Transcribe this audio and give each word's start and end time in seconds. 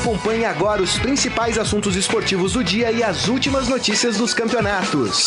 Acompanhe 0.00 0.46
agora 0.46 0.80
os 0.80 0.98
principais 0.98 1.58
assuntos 1.58 1.94
esportivos 1.94 2.54
do 2.54 2.64
dia 2.64 2.90
e 2.90 3.02
as 3.02 3.28
últimas 3.28 3.68
notícias 3.68 4.16
dos 4.16 4.32
campeonatos. 4.32 5.26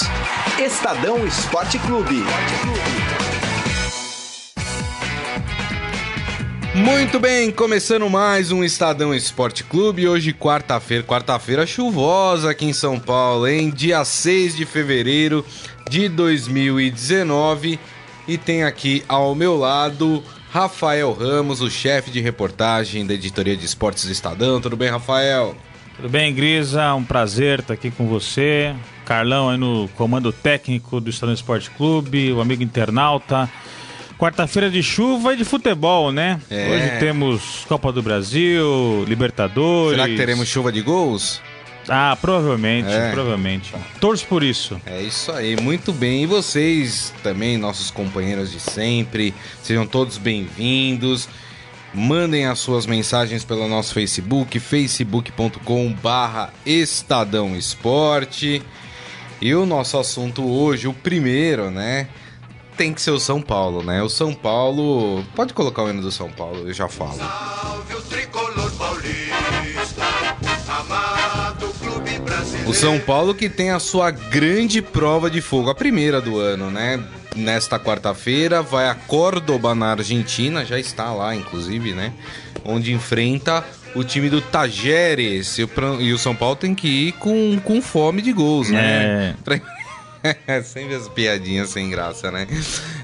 Estadão 0.57 1.27
Esporte 1.27 1.77
Clube. 1.77 2.23
Muito 6.73 7.19
bem, 7.19 7.51
começando 7.51 8.09
mais 8.09 8.51
um 8.51 8.63
Estadão 8.63 9.13
Esporte 9.13 9.63
Clube. 9.63 10.07
Hoje, 10.07 10.33
quarta-feira, 10.33 11.03
quarta-feira 11.03 11.67
chuvosa 11.67 12.49
aqui 12.49 12.65
em 12.65 12.73
São 12.73 12.99
Paulo, 12.99 13.47
hein? 13.47 13.69
Dia 13.69 14.03
6 14.03 14.55
de 14.55 14.65
fevereiro 14.65 15.45
de 15.87 16.09
2019. 16.09 17.79
E 18.27 18.39
tem 18.39 18.63
aqui 18.63 19.03
ao 19.07 19.35
meu 19.35 19.55
lado 19.55 20.23
Rafael 20.53 21.11
Ramos, 21.13 21.61
o 21.61 21.69
chefe 21.71 22.11
de 22.11 22.21
reportagem 22.21 23.07
da 23.07 23.15
editoria 23.15 23.57
de 23.57 23.65
esportes 23.65 24.05
do 24.05 24.11
Estadão. 24.11 24.61
Tudo 24.61 24.77
bem, 24.77 24.87
Rafael? 24.87 25.55
Tudo 25.95 26.07
bem, 26.07 26.31
Grisa? 26.31 26.93
Um 26.93 27.03
prazer 27.03 27.61
estar 27.61 27.73
aqui 27.73 27.89
com 27.89 28.05
você. 28.05 28.75
Carlão 29.03 29.49
aí 29.49 29.57
no 29.57 29.89
comando 29.95 30.31
técnico 30.31 31.01
do 31.01 31.09
Estadão 31.09 31.33
Esporte 31.33 31.71
Clube, 31.71 32.31
o 32.31 32.39
amigo 32.39 32.61
internauta. 32.61 33.49
Quarta-feira 34.15 34.69
de 34.69 34.83
chuva 34.83 35.33
e 35.33 35.37
de 35.37 35.43
futebol, 35.43 36.11
né? 36.11 36.39
É. 36.51 36.69
Hoje 36.69 36.99
temos 36.99 37.65
Copa 37.67 37.91
do 37.91 38.03
Brasil, 38.03 39.03
Libertadores. 39.07 39.99
Será 39.99 40.07
que 40.07 40.15
teremos 40.15 40.47
chuva 40.47 40.71
de 40.71 40.83
gols? 40.83 41.41
Ah, 41.87 42.17
provavelmente, 42.19 42.89
é. 42.89 43.11
provavelmente. 43.11 43.73
Torço 43.99 44.25
por 44.27 44.43
isso. 44.43 44.79
É 44.85 45.01
isso 45.01 45.31
aí, 45.31 45.59
muito 45.59 45.91
bem. 45.91 46.23
E 46.23 46.25
vocês 46.25 47.13
também, 47.21 47.57
nossos 47.57 47.91
companheiros 47.91 48.51
de 48.51 48.59
sempre, 48.59 49.33
sejam 49.61 49.85
todos 49.85 50.17
bem-vindos. 50.17 51.27
Mandem 51.93 52.47
as 52.47 52.59
suas 52.59 52.85
mensagens 52.85 53.43
pelo 53.43 53.67
nosso 53.67 53.93
Facebook, 53.93 54.59
facebook.com 54.59 55.93
barra 55.93 56.51
Estadão 56.65 57.55
Esporte. 57.55 58.63
E 59.39 59.53
o 59.53 59.65
nosso 59.65 59.97
assunto 59.97 60.43
hoje, 60.43 60.87
o 60.87 60.93
primeiro, 60.93 61.69
né? 61.69 62.07
Tem 62.77 62.93
que 62.93 63.01
ser 63.01 63.11
o 63.11 63.19
São 63.19 63.41
Paulo, 63.41 63.83
né? 63.83 64.01
O 64.01 64.09
São 64.09 64.33
Paulo. 64.33 65.23
Pode 65.35 65.53
colocar 65.53 65.83
o 65.83 65.89
hino 65.89 66.01
do 66.01 66.11
São 66.11 66.31
Paulo, 66.31 66.67
eu 66.67 66.73
já 66.73 66.87
falo. 66.87 67.17
Salve 67.17 67.93
o 67.93 68.01
o 72.65 72.73
São 72.73 72.99
Paulo 72.99 73.33
que 73.33 73.49
tem 73.49 73.71
a 73.71 73.79
sua 73.79 74.11
grande 74.11 74.81
prova 74.81 75.29
de 75.29 75.41
fogo, 75.41 75.69
a 75.69 75.75
primeira 75.75 76.21
do 76.21 76.39
ano, 76.39 76.71
né? 76.71 77.03
Nesta 77.35 77.79
quarta-feira 77.79 78.61
vai 78.61 78.87
a 78.87 78.95
Córdoba 78.95 79.73
na 79.73 79.91
Argentina, 79.91 80.63
já 80.65 80.79
está 80.79 81.11
lá 81.11 81.35
inclusive, 81.35 81.93
né? 81.93 82.13
Onde 82.63 82.93
enfrenta 82.93 83.63
o 83.95 84.03
time 84.03 84.29
do 84.29 84.41
Tajeres. 84.41 85.57
E 85.57 86.13
o 86.13 86.17
São 86.17 86.35
Paulo 86.35 86.55
tem 86.55 86.73
que 86.73 86.87
ir 86.87 87.11
com, 87.13 87.59
com 87.59 87.81
fome 87.81 88.21
de 88.21 88.31
gols, 88.31 88.69
né? 88.69 89.35
É. 89.47 90.61
Sempre 90.63 90.95
as 90.95 91.09
piadinhas 91.09 91.69
sem 91.69 91.89
graça, 91.89 92.31
né? 92.31 92.47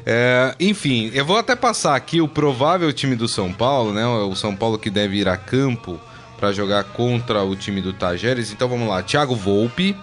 É, 0.06 0.56
enfim, 0.60 1.12
eu 1.14 1.26
vou 1.26 1.38
até 1.38 1.56
passar 1.56 1.96
aqui 1.96 2.22
o 2.22 2.28
provável 2.28 2.94
time 2.94 3.16
do 3.16 3.28
São 3.28 3.52
Paulo, 3.52 3.94
né? 3.94 4.06
O 4.08 4.36
São 4.36 4.56
Paulo 4.56 4.78
que 4.78 4.90
deve 4.90 5.18
ir 5.18 5.28
a 5.28 5.36
campo 5.36 6.00
para 6.40 6.52
jogar 6.54 6.84
contra 6.86 7.44
o 7.44 7.56
time 7.56 7.82
do 7.82 7.94
Tajeres. 7.94 8.52
Então 8.52 8.70
vamos 8.70 8.88
lá: 8.88 9.04
Thiago 9.04 9.36
Volpe, 9.36 9.96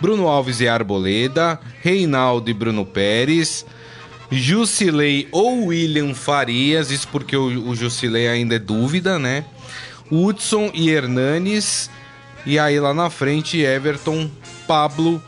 Bruno 0.00 0.28
Alves 0.28 0.60
e 0.60 0.68
Arboleda, 0.68 1.58
Reinaldo 1.80 2.50
e 2.50 2.54
Bruno 2.54 2.84
Pérez. 2.84 3.64
Jusilei 4.30 5.26
ou 5.32 5.68
William 5.68 6.12
Farias, 6.12 6.90
isso 6.90 7.08
porque 7.08 7.34
o, 7.34 7.70
o 7.70 7.74
Jusilei 7.74 8.28
ainda 8.28 8.56
é 8.56 8.58
dúvida, 8.58 9.18
né? 9.18 9.44
Hudson 10.10 10.70
e 10.74 10.90
Hernanes. 10.90 11.90
E 12.44 12.58
aí 12.58 12.78
lá 12.78 12.92
na 12.92 13.08
frente, 13.08 13.60
Everton, 13.60 14.30
Pablo, 14.66 15.22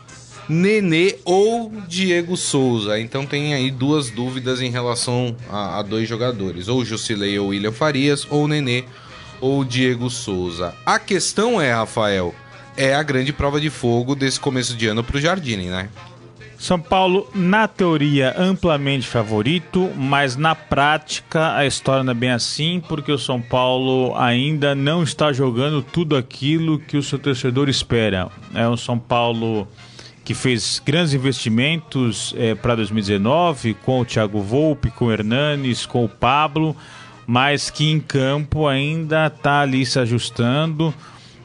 Nenê 0.49 1.17
ou 1.25 1.73
Diego 1.89 2.37
Souza. 2.37 3.01
Então 3.01 3.25
tem 3.25 3.55
aí 3.55 3.71
duas 3.71 4.11
dúvidas 4.11 4.61
em 4.61 4.71
relação 4.71 5.35
a, 5.49 5.79
a 5.79 5.83
dois 5.83 6.09
jogadores: 6.09 6.69
ou 6.69 6.85
Jusilei 6.85 7.39
ou 7.39 7.49
William 7.49 7.73
Farias, 7.73 8.27
ou 8.29 8.47
Nenê 8.47 8.85
ou 9.41 9.65
Diego 9.65 10.11
Souza. 10.11 10.75
A 10.85 10.99
questão 10.99 11.61
é, 11.61 11.73
Rafael, 11.73 12.35
é 12.77 12.95
a 12.95 13.03
grande 13.03 13.33
prova 13.33 13.61
de 13.61 13.71
fogo 13.71 14.15
desse 14.15 14.39
começo 14.39 14.77
de 14.77 14.87
ano 14.87 15.03
para 15.03 15.17
o 15.17 15.21
Jardine, 15.21 15.67
né? 15.67 15.89
São 16.59 16.79
Paulo, 16.79 17.27
na 17.35 17.67
teoria, 17.67 18.35
amplamente 18.37 19.07
favorito, 19.07 19.91
mas 19.97 20.37
na 20.37 20.55
prática 20.55 21.57
a 21.57 21.65
história 21.65 22.05
não 22.05 22.11
é 22.11 22.15
bem 22.15 22.31
assim, 22.31 22.83
porque 22.87 23.11
o 23.11 23.17
São 23.17 23.41
Paulo 23.41 24.15
ainda 24.15 24.75
não 24.75 25.03
está 25.03 25.33
jogando 25.33 25.83
tudo 25.83 26.15
aquilo 26.17 26.79
que 26.79 26.99
o 26.99 27.03
seu 27.03 27.19
torcedor 27.19 27.71
espera. 27.71 28.29
É 28.55 28.69
um 28.69 28.77
São 28.77 28.99
Paulo 28.99 29.67
que 30.23 30.35
fez 30.35 30.83
grandes 30.85 31.15
investimentos 31.15 32.35
é, 32.37 32.55
para 32.55 32.75
2019, 32.75 33.73
com 33.83 34.01
o 34.01 34.05
Thiago 34.05 34.43
Volpe, 34.43 34.91
com 34.91 35.07
o 35.07 35.13
Hernanes, 35.13 35.87
com 35.87 36.05
o 36.05 36.09
Pablo 36.11 36.77
mas 37.27 37.71
que 37.71 37.91
em 37.91 38.01
campo 38.01 38.67
ainda 38.67 39.27
está 39.27 39.61
ali 39.61 39.85
se 39.85 39.99
ajustando. 39.99 40.95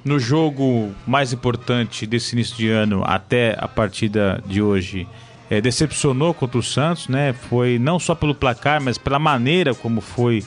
No 0.03 0.19
jogo 0.19 0.93
mais 1.07 1.33
importante 1.33 2.05
desse 2.05 2.35
início 2.35 2.55
de 2.55 2.69
ano, 2.69 3.03
até 3.05 3.55
a 3.57 3.67
partida 3.67 4.41
de 4.45 4.61
hoje, 4.61 5.07
é, 5.49 5.59
decepcionou 5.59 6.33
contra 6.33 6.57
o 6.57 6.63
Santos, 6.63 7.07
né? 7.07 7.33
Foi 7.33 7.79
não 7.79 7.97
só 7.97 8.13
pelo 8.13 8.35
placar, 8.35 8.81
mas 8.81 8.97
pela 8.97 9.17
maneira 9.17 9.73
como 9.73 10.01
foi 10.01 10.43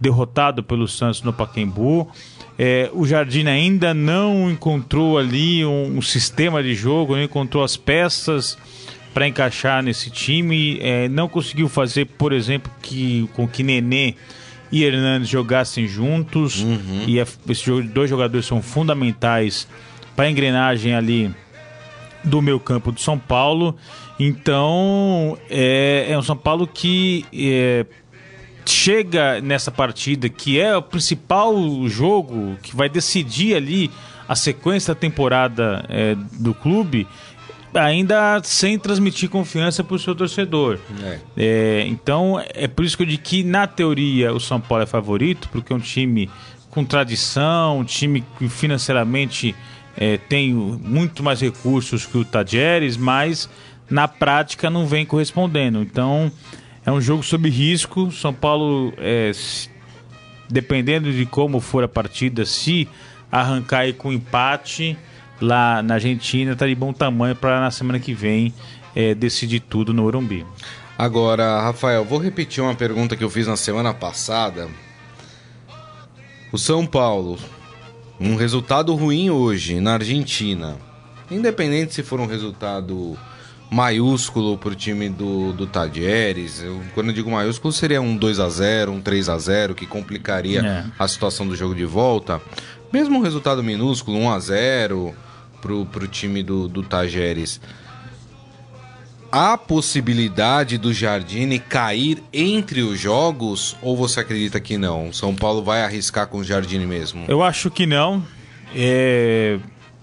derrotado 0.00 0.62
pelo 0.62 0.86
Santos 0.86 1.22
no 1.22 1.32
Pacaembu. 1.32 2.08
É, 2.58 2.90
o 2.92 3.06
Jardim 3.06 3.46
ainda 3.46 3.92
não 3.92 4.50
encontrou 4.50 5.18
ali 5.18 5.64
um, 5.64 5.98
um, 5.98 6.02
sistema 6.02 6.62
de 6.62 6.74
jogo, 6.74 7.14
não 7.14 7.22
encontrou 7.22 7.62
as 7.62 7.76
peças 7.76 8.56
para 9.12 9.26
encaixar 9.26 9.82
nesse 9.82 10.10
time. 10.10 10.78
É, 10.80 11.08
não 11.08 11.28
conseguiu 11.28 11.68
fazer, 11.68 12.06
por 12.06 12.32
exemplo, 12.32 12.70
que, 12.82 13.28
com 13.34 13.46
que 13.46 13.62
Nenê 13.62 14.14
e 14.70 14.84
Hernandes 14.84 15.28
jogassem 15.28 15.86
juntos. 15.86 16.62
Uhum. 16.62 17.04
E 17.06 17.18
é, 17.18 17.26
esses 17.48 17.88
dois 17.90 18.10
jogadores 18.10 18.46
são 18.46 18.60
fundamentais 18.60 19.68
para 20.14 20.26
a 20.26 20.30
engrenagem 20.30 20.94
ali 20.94 21.34
do 22.24 22.42
meu 22.42 22.58
campo 22.58 22.90
do 22.90 23.00
São 23.00 23.18
Paulo. 23.18 23.76
Então 24.18 25.38
é, 25.48 26.06
é 26.08 26.18
um 26.18 26.22
São 26.22 26.36
Paulo 26.36 26.66
que 26.66 27.24
é, 27.32 27.86
chega 28.64 29.40
nessa 29.40 29.70
partida 29.70 30.28
que 30.28 30.58
é 30.58 30.76
o 30.76 30.82
principal 30.82 31.54
jogo 31.86 32.56
que 32.62 32.74
vai 32.74 32.88
decidir 32.88 33.54
ali 33.54 33.90
a 34.28 34.34
sequência 34.34 34.92
da 34.92 34.98
temporada 34.98 35.84
é, 35.88 36.16
do 36.32 36.52
clube 36.52 37.06
ainda 37.74 38.40
sem 38.42 38.78
transmitir 38.78 39.28
confiança 39.28 39.84
para 39.84 39.96
o 39.96 39.98
seu 39.98 40.14
torcedor. 40.14 40.78
É. 41.02 41.18
É, 41.36 41.84
então, 41.86 42.42
é 42.54 42.66
por 42.66 42.84
isso 42.84 42.96
que 42.96 43.02
eu 43.02 43.06
digo 43.06 43.22
que, 43.22 43.42
na 43.42 43.66
teoria, 43.66 44.32
o 44.32 44.40
São 44.40 44.60
Paulo 44.60 44.84
é 44.84 44.86
favorito, 44.86 45.48
porque 45.50 45.72
é 45.72 45.76
um 45.76 45.80
time 45.80 46.30
com 46.70 46.84
tradição, 46.84 47.78
um 47.78 47.84
time 47.84 48.24
que 48.38 48.48
financeiramente 48.48 49.54
é, 49.96 50.18
tem 50.18 50.52
muito 50.52 51.22
mais 51.22 51.40
recursos 51.40 52.04
que 52.04 52.18
o 52.18 52.24
Tajeres, 52.24 52.96
mas 52.96 53.48
na 53.88 54.06
prática 54.06 54.68
não 54.68 54.86
vem 54.86 55.06
correspondendo. 55.06 55.80
Então, 55.80 56.30
é 56.84 56.92
um 56.92 57.00
jogo 57.00 57.22
sob 57.22 57.48
risco. 57.48 58.12
São 58.12 58.32
Paulo, 58.32 58.92
é, 58.98 59.32
dependendo 60.48 61.12
de 61.12 61.24
como 61.24 61.60
for 61.60 61.82
a 61.82 61.88
partida, 61.88 62.44
se 62.44 62.88
arrancar 63.30 63.80
aí 63.80 63.92
com 63.92 64.12
empate 64.12 64.96
lá 65.40 65.82
na 65.82 65.94
Argentina 65.94 66.52
está 66.52 66.66
de 66.66 66.74
bom 66.74 66.92
tamanho 66.92 67.34
para 67.36 67.60
na 67.60 67.70
semana 67.70 67.98
que 67.98 68.14
vem 68.14 68.52
é, 68.94 69.14
decidir 69.14 69.60
tudo 69.60 69.92
no 69.92 70.04
Urumbi. 70.04 70.46
Agora, 70.98 71.60
Rafael, 71.60 72.04
vou 72.04 72.18
repetir 72.18 72.62
uma 72.62 72.74
pergunta 72.74 73.16
que 73.16 73.22
eu 73.22 73.28
fiz 73.28 73.46
na 73.46 73.56
semana 73.56 73.92
passada. 73.92 74.68
O 76.50 76.56
São 76.56 76.86
Paulo, 76.86 77.38
um 78.18 78.34
resultado 78.34 78.94
ruim 78.94 79.28
hoje 79.28 79.78
na 79.78 79.94
Argentina, 79.94 80.76
independente 81.30 81.92
se 81.92 82.02
for 82.02 82.18
um 82.18 82.26
resultado 82.26 83.18
maiúsculo 83.70 84.56
para 84.56 84.70
o 84.70 84.74
time 84.74 85.08
do, 85.08 85.52
do 85.52 85.66
Tadieres, 85.66 86.62
eu, 86.62 86.80
quando 86.94 87.08
eu 87.08 87.12
digo 87.12 87.30
maiúsculo 87.30 87.72
seria 87.72 88.00
um 88.00 88.16
2 88.16 88.38
a 88.38 88.48
0 88.48 88.92
um 88.92 89.00
3 89.00 89.28
a 89.28 89.38
0 89.38 89.74
que 89.74 89.86
complicaria 89.86 90.60
é. 90.60 90.84
a 90.98 91.08
situação 91.08 91.46
do 91.46 91.56
jogo 91.56 91.74
de 91.74 91.84
volta. 91.84 92.40
Mesmo 92.92 93.18
um 93.18 93.22
resultado 93.22 93.62
minúsculo, 93.62 94.16
1 94.18 94.30
a 94.30 94.38
0 94.38 95.14
pro, 95.66 95.84
pro 95.84 96.06
time 96.06 96.42
do, 96.42 96.68
do 96.68 96.82
Tajeres. 96.82 97.60
Há 99.32 99.58
possibilidade 99.58 100.78
do 100.78 100.92
Jardine 100.94 101.58
cair 101.58 102.22
entre 102.32 102.82
os 102.82 102.98
jogos 102.98 103.76
ou 103.82 103.96
você 103.96 104.20
acredita 104.20 104.60
que 104.60 104.78
não? 104.78 105.12
São 105.12 105.34
Paulo 105.34 105.62
vai 105.62 105.82
arriscar 105.82 106.28
com 106.28 106.38
o 106.38 106.44
Jardine 106.44 106.86
mesmo? 106.86 107.24
Eu 107.26 107.42
acho 107.42 107.68
que 107.68 107.84
não. 107.84 108.22
É... 108.74 109.58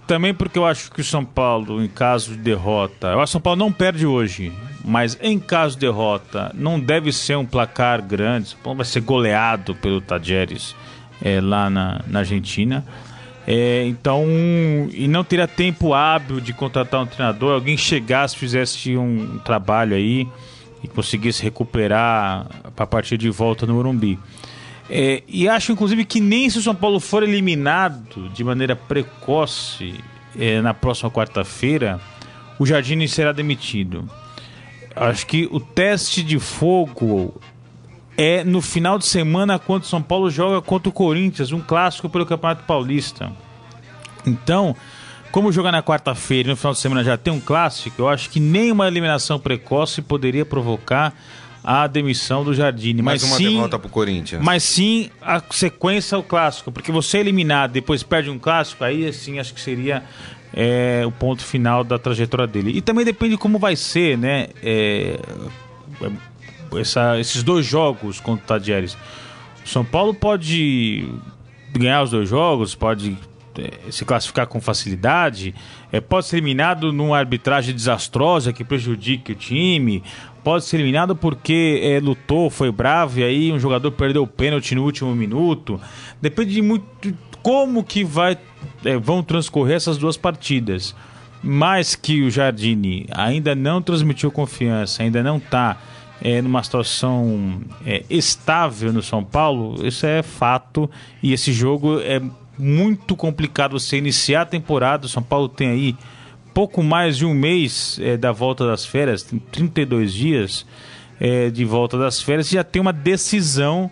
Também 0.06 0.34
porque 0.34 0.58
eu 0.58 0.66
acho 0.66 0.90
que 0.92 1.00
o 1.00 1.04
São 1.04 1.24
Paulo, 1.24 1.82
em 1.82 1.88
caso 1.88 2.32
de 2.32 2.36
derrota, 2.36 3.06
eu 3.08 3.20
acho 3.20 3.30
que 3.30 3.30
o 3.30 3.32
São 3.32 3.40
Paulo 3.40 3.58
não 3.58 3.72
perde 3.72 4.04
hoje, 4.04 4.52
mas 4.84 5.18
em 5.22 5.38
caso 5.38 5.76
de 5.76 5.80
derrota, 5.80 6.52
não 6.54 6.78
deve 6.78 7.10
ser 7.10 7.38
um 7.38 7.46
placar 7.46 8.02
grande. 8.02 8.48
O 8.48 8.50
São 8.50 8.58
Paulo 8.62 8.76
vai 8.76 8.86
ser 8.86 9.00
goleado 9.00 9.74
pelo 9.74 10.02
Tajeres 10.02 10.76
é, 11.22 11.40
lá 11.40 11.70
na, 11.70 12.02
na 12.06 12.18
Argentina. 12.18 12.84
É, 13.46 13.84
então, 13.86 14.24
e 14.92 15.06
não 15.06 15.22
teria 15.22 15.46
tempo 15.46 15.92
hábil 15.92 16.40
de 16.40 16.52
contratar 16.52 17.02
um 17.02 17.06
treinador, 17.06 17.52
alguém 17.52 17.76
chegasse, 17.76 18.36
fizesse 18.36 18.96
um 18.96 19.38
trabalho 19.38 19.94
aí 19.94 20.26
e 20.82 20.88
conseguisse 20.88 21.42
recuperar 21.42 22.46
para 22.74 22.86
partir 22.86 23.18
de 23.18 23.28
volta 23.28 23.66
no 23.66 23.74
Morumbi. 23.74 24.18
É, 24.88 25.22
e 25.28 25.48
acho, 25.48 25.72
inclusive, 25.72 26.04
que 26.04 26.20
nem 26.20 26.48
se 26.48 26.58
o 26.58 26.62
São 26.62 26.74
Paulo 26.74 27.00
for 27.00 27.22
eliminado 27.22 28.28
de 28.30 28.44
maneira 28.44 28.76
precoce 28.76 29.94
é, 30.38 30.60
na 30.60 30.74
próxima 30.74 31.10
quarta-feira, 31.10 32.00
o 32.58 32.66
Jardine 32.66 33.08
será 33.08 33.32
demitido. 33.32 34.08
Acho 34.94 35.26
que 35.26 35.48
o 35.50 35.58
teste 35.58 36.22
de 36.22 36.38
fogo 36.38 37.34
é 38.16 38.44
no 38.44 38.60
final 38.60 38.98
de 38.98 39.06
semana 39.06 39.58
quando 39.58 39.82
o 39.82 39.86
São 39.86 40.02
Paulo 40.02 40.30
joga 40.30 40.60
contra 40.60 40.88
o 40.88 40.92
Corinthians, 40.92 41.52
um 41.52 41.60
clássico 41.60 42.08
pelo 42.08 42.24
Campeonato 42.26 42.64
Paulista. 42.64 43.32
Então, 44.26 44.74
como 45.30 45.50
jogar 45.50 45.72
na 45.72 45.82
quarta-feira 45.82 46.48
e 46.48 46.50
no 46.50 46.56
final 46.56 46.72
de 46.72 46.78
semana 46.78 47.02
já 47.02 47.16
tem 47.16 47.32
um 47.32 47.40
clássico, 47.40 48.02
eu 48.02 48.08
acho 48.08 48.30
que 48.30 48.38
nem 48.38 48.70
uma 48.70 48.86
eliminação 48.86 49.38
precoce 49.38 50.00
poderia 50.00 50.44
provocar 50.44 51.12
a 51.62 51.86
demissão 51.86 52.44
do 52.44 52.52
Jardine. 52.52 53.00
Mais 53.00 53.22
mas 53.22 53.30
uma 53.30 53.38
sim, 53.38 53.54
derrota 53.54 53.78
pro 53.78 53.88
Corinthians. 53.88 54.42
Mas 54.42 54.62
sim 54.62 55.10
a 55.20 55.42
sequência 55.50 56.14
ao 56.14 56.22
clássico, 56.22 56.70
porque 56.70 56.92
você 56.92 57.18
eliminar 57.18 57.68
depois 57.68 58.02
perde 58.02 58.30
um 58.30 58.38
clássico, 58.38 58.84
aí 58.84 59.06
assim 59.06 59.38
acho 59.38 59.54
que 59.54 59.60
seria 59.60 60.04
é, 60.52 61.02
o 61.06 61.10
ponto 61.10 61.42
final 61.42 61.82
da 61.82 61.98
trajetória 61.98 62.46
dele. 62.46 62.70
E 62.76 62.80
também 62.80 63.04
depende 63.04 63.32
de 63.32 63.38
como 63.38 63.58
vai 63.58 63.74
ser, 63.76 64.16
né? 64.16 64.48
É, 64.62 65.18
essa, 66.78 67.18
esses 67.18 67.42
dois 67.42 67.64
jogos 67.66 68.20
contra 68.20 68.44
o 68.44 68.46
Tadieres. 68.46 68.96
O 69.64 69.68
São 69.68 69.84
Paulo 69.84 70.14
pode 70.14 71.08
ganhar 71.72 72.02
os 72.02 72.10
dois 72.10 72.28
jogos, 72.28 72.74
pode 72.74 73.16
é, 73.58 73.90
se 73.90 74.04
classificar 74.04 74.46
com 74.46 74.60
facilidade, 74.60 75.54
é, 75.92 76.00
pode 76.00 76.26
ser 76.26 76.36
eliminado 76.36 76.92
numa 76.92 77.18
arbitragem 77.18 77.74
desastrosa 77.74 78.52
que 78.52 78.64
prejudique 78.64 79.32
o 79.32 79.34
time, 79.34 80.02
pode 80.42 80.64
ser 80.64 80.76
eliminado 80.76 81.16
porque 81.16 81.80
é, 81.82 82.00
lutou, 82.00 82.50
foi 82.50 82.70
bravo 82.70 83.20
e 83.20 83.24
aí 83.24 83.52
um 83.52 83.58
jogador 83.58 83.90
perdeu 83.92 84.22
o 84.22 84.26
pênalti 84.26 84.74
no 84.74 84.84
último 84.84 85.14
minuto. 85.14 85.80
Depende 86.20 86.54
de 86.54 86.62
muito 86.62 87.16
como 87.42 87.84
que 87.84 88.04
vai 88.04 88.38
é, 88.84 88.96
vão 88.96 89.22
transcorrer 89.22 89.76
essas 89.76 89.98
duas 89.98 90.16
partidas. 90.16 90.94
Mas 91.42 91.94
que 91.94 92.22
o 92.22 92.30
Jardine 92.30 93.06
ainda 93.10 93.54
não 93.54 93.82
transmitiu 93.82 94.30
confiança, 94.30 95.02
ainda 95.02 95.22
não 95.22 95.36
está 95.36 95.76
é, 96.24 96.40
numa 96.40 96.62
situação 96.62 97.60
é, 97.84 98.02
estável 98.08 98.90
no 98.94 99.02
São 99.02 99.22
Paulo, 99.22 99.86
isso 99.86 100.06
é 100.06 100.22
fato. 100.22 100.90
E 101.22 101.34
esse 101.34 101.52
jogo 101.52 102.00
é 102.00 102.20
muito 102.58 103.14
complicado 103.14 103.78
você 103.78 103.98
iniciar 103.98 104.42
a 104.42 104.46
temporada. 104.46 105.04
O 105.04 105.08
São 105.08 105.22
Paulo 105.22 105.50
tem 105.50 105.68
aí 105.68 105.96
pouco 106.54 106.82
mais 106.82 107.18
de 107.18 107.26
um 107.26 107.34
mês 107.34 107.98
é, 108.00 108.16
da 108.16 108.32
volta 108.32 108.66
das 108.66 108.86
férias, 108.86 109.22
tem 109.22 109.38
32 109.38 110.14
dias 110.14 110.64
é, 111.20 111.50
de 111.50 111.64
volta 111.64 111.98
das 111.98 112.22
férias, 112.22 112.50
e 112.50 112.54
já 112.54 112.64
tem 112.64 112.80
uma 112.80 112.92
decisão 112.92 113.90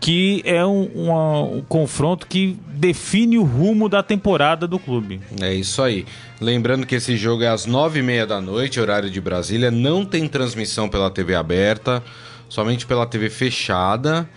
que 0.00 0.42
é 0.44 0.64
um, 0.64 0.84
uma, 0.94 1.42
um, 1.42 1.62
confronto 1.62 2.26
que 2.26 2.56
define 2.68 3.38
o 3.38 3.42
rumo 3.42 3.88
da 3.88 4.02
temporada 4.02 4.66
do 4.66 4.78
clube. 4.78 5.20
É 5.40 5.52
isso 5.52 5.82
aí. 5.82 6.06
Lembrando 6.40 6.86
que 6.86 6.94
esse 6.94 7.16
jogo 7.16 7.42
é 7.42 7.48
às 7.48 7.66
nove 7.66 7.98
e 7.98 8.02
meia 8.02 8.26
da 8.26 8.40
noite, 8.40 8.80
horário 8.80 9.10
de 9.10 9.20
Brasília. 9.20 9.70
Não 9.70 10.04
tem 10.04 10.28
transmissão 10.28 10.88
pela 10.88 11.10
TV 11.10 11.34
aberta, 11.34 12.02
somente 12.48 12.86
pela 12.86 13.06
TV 13.06 13.28
fechada. 13.28 14.28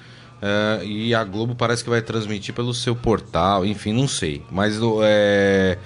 Uh, 0.41 0.83
e 0.83 1.13
a 1.13 1.23
Globo 1.23 1.53
parece 1.53 1.83
que 1.83 1.89
vai 1.89 2.01
transmitir 2.01 2.55
pelo 2.55 2.73
seu 2.73 2.95
portal, 2.95 3.63
enfim, 3.63 3.93
não 3.93 4.07
sei. 4.07 4.41
Mas 4.49 4.79
é. 5.03 5.77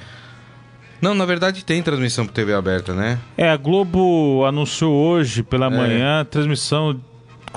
Não, 1.02 1.14
na 1.14 1.26
verdade 1.26 1.66
tem 1.66 1.84
transmissão 1.84 2.26
por 2.26 2.32
TV 2.32 2.54
aberta, 2.54 2.94
né? 2.94 3.20
É, 3.38 3.50
a 3.50 3.58
Globo 3.58 4.46
anunciou 4.46 4.94
hoje 4.94 5.44
pela 5.44 5.66
é. 5.66 5.70
manhã 5.70 6.26
transmissão 6.26 6.98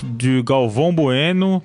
de 0.03 0.43
Galvão 0.43 0.93
Bueno 0.93 1.63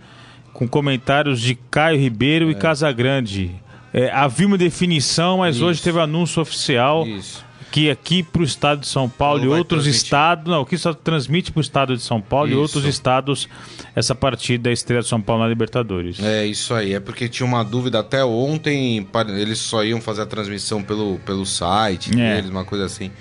com 0.54 0.68
comentários 0.68 1.42
de 1.42 1.56
Caio 1.56 2.00
Ribeiro 2.00 2.48
é. 2.48 2.52
e 2.52 2.56
Casagrande. 2.56 3.52
É, 3.94 4.10
havia 4.12 4.48
uma 4.48 4.58
definição, 4.58 5.40
mas 5.40 5.58
Isso. 5.58 5.66
hoje 5.66 5.82
teve 5.82 6.00
anúncio 6.00 6.42
oficial 6.42 7.06
Isso. 7.06 7.46
que 7.72 7.92
aqui 7.92 8.24
para 8.24 8.42
o 8.42 8.46
estado 8.46 8.82
de 8.82 8.88
São 8.88 9.08
Paulo 9.08 9.44
e 9.44 9.48
outros 9.48 9.86
estados, 9.86 10.52
não, 10.52 10.66
que 10.66 10.78
só 10.78 10.94
transmite 10.94 11.52
para 11.52 11.60
o 11.60 11.62
estado 11.62 11.96
de 11.96 12.02
São 12.02 12.20
Paulo 12.20 12.48
isso. 12.48 12.58
e 12.58 12.60
outros 12.60 12.86
estados 12.86 13.48
essa 13.96 14.16
partida 14.16 14.64
da 14.64 14.72
estreia 14.72 15.02
de 15.02 15.08
São 15.08 15.22
Paulo 15.22 15.44
na 15.44 15.50
Libertadores. 15.50 16.20
É 16.20 16.46
isso 16.46 16.74
aí, 16.74 16.94
é 16.94 17.00
porque 17.00 17.30
tinha 17.30 17.46
uma 17.46 17.64
dúvida 17.64 18.00
até 18.00 18.26
ontem, 18.26 19.08
eles 19.38 19.60
só 19.60 19.84
iam 19.84 20.02
fazer 20.02 20.24
a 20.24 20.26
transmissão 20.26 20.82
pelo, 20.82 21.20
pelo 21.20 21.46
site 21.46 22.12
é. 22.20 22.36
deles, 22.36 22.50
uma 22.50 22.66
coisa 22.66 22.86
assim. 22.86 23.12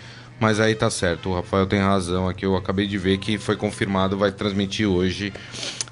Mas 0.41 0.59
aí 0.59 0.75
tá 0.75 0.91
certo, 0.91 1.29
o 1.29 1.35
Rafael 1.35 1.67
tem 1.67 1.79
razão 1.79 2.29
aqui. 2.29 2.45
Eu 2.45 2.57
acabei 2.57 2.89
de 2.89 2.99
ver 2.99 3.19
que 3.19 3.39
foi 3.39 3.55
confirmado, 3.55 4.19
vai 4.19 4.33
transmitir 4.33 4.89
hoje. 4.89 5.33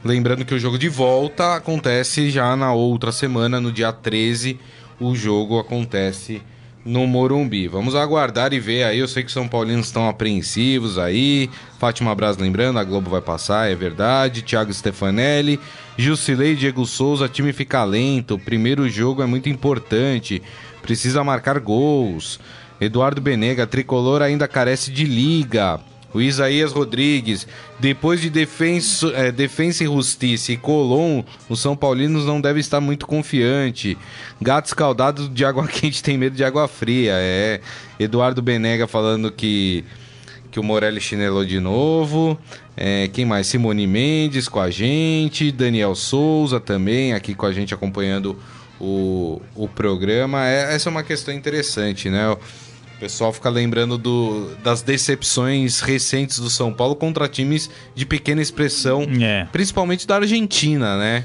Lembrando 0.03 0.47
que 0.47 0.55
o 0.55 0.59
jogo 0.59 0.79
de 0.79 0.89
volta 0.89 1.57
acontece 1.57 2.31
já 2.31 2.57
na 2.57 2.73
outra 2.73 3.13
semana, 3.13 3.61
no 3.61 3.71
dia 3.71 3.93
13. 3.93 4.59
O 4.99 5.15
jogo 5.15 5.59
acontece 5.59 6.41
no 6.83 7.07
Morumbi. 7.07 7.69
Vamos 7.69 7.95
aguardar 7.95 8.55
e 8.55 8.61
ver 8.61 8.85
aí. 8.85 8.99
Eu 8.99 9.07
sei 9.07 9.23
que 9.23 9.27
os 9.27 9.35
São 9.35 9.47
Paulinos 9.47 9.89
estão 9.89 10.09
apreensivos 10.09 10.99
aí. 10.99 11.51
Fátima 11.79 12.15
Braz 12.15 12.39
lembrando, 12.39 12.79
a 12.79 12.85
Globo 12.85 13.11
vai 13.11 13.21
passar, 13.21 13.71
é 13.71 13.75
verdade. 13.75 14.41
Thiago 14.41 14.73
Stefanelli, 14.73 15.61
Jusilei 15.99 16.57
Diego 16.57 16.87
Souza, 16.87 17.29
time 17.29 17.53
fica 17.53 17.85
lento. 17.85 18.37
O 18.37 18.39
primeiro 18.39 18.89
jogo 18.89 19.23
é 19.23 19.27
muito 19.27 19.51
importante. 19.51 20.43
Precisa 20.81 21.23
marcar 21.23 21.61
gols. 21.61 22.41
Eduardo 22.81 23.21
Benega, 23.21 23.67
tricolor 23.67 24.23
ainda 24.23 24.49
carece 24.49 24.91
de 24.91 25.05
liga. 25.05 25.79
O 26.13 26.21
Isaías 26.21 26.73
Rodrigues, 26.73 27.47
depois 27.79 28.21
de 28.21 28.29
defensa, 28.29 29.09
é, 29.15 29.31
defensa 29.31 29.85
e 29.85 29.87
Justiça 29.87 30.53
e 30.53 30.57
Colom, 30.57 31.23
os 31.49 31.61
São 31.61 31.77
Paulinos 31.77 32.27
não 32.27 32.41
devem 32.41 32.61
estar 32.61 32.81
muito 32.81 33.07
confiante. 33.07 33.97
Gato 34.41 34.67
escaldado 34.67 35.29
de 35.29 35.45
água 35.45 35.67
quente 35.69 36.03
tem 36.03 36.19
medo 36.19 36.37
de 36.37 36.45
água 36.45 36.67
fria. 36.67 37.13
É. 37.15 37.61
Eduardo 37.99 38.43
Benega 38.43 38.87
falando 38.87 39.31
que 39.31 39.85
que 40.51 40.59
o 40.59 40.65
Morelli 40.65 41.01
chinelou 41.01 41.45
de 41.45 41.61
novo. 41.61 42.39
É, 42.77 43.09
quem 43.13 43.25
mais? 43.25 43.47
Simone 43.47 43.87
Mendes 43.87 44.49
com 44.49 44.59
a 44.59 44.71
gente. 44.71 45.53
Daniel 45.53 45.95
Souza 45.95 46.59
também 46.59 47.13
aqui 47.13 47.35
com 47.35 47.47
a 47.47 47.53
gente 47.53 47.73
acompanhando 47.73 48.37
o, 48.81 49.41
o 49.55 49.69
programa. 49.69 50.47
É, 50.47 50.75
essa 50.75 50.89
é 50.89 50.91
uma 50.91 51.03
questão 51.03 51.33
interessante, 51.33 52.09
né? 52.11 52.37
O 53.01 53.09
pessoal 53.09 53.33
fica 53.33 53.49
lembrando 53.49 53.97
do, 53.97 54.55
das 54.63 54.83
decepções 54.83 55.81
recentes 55.81 56.39
do 56.39 56.51
São 56.51 56.71
Paulo 56.71 56.95
contra 56.95 57.27
times 57.27 57.71
de 57.95 58.05
pequena 58.05 58.43
expressão, 58.43 59.07
é. 59.23 59.47
principalmente 59.51 60.07
da 60.07 60.17
Argentina, 60.17 60.99
né? 60.99 61.25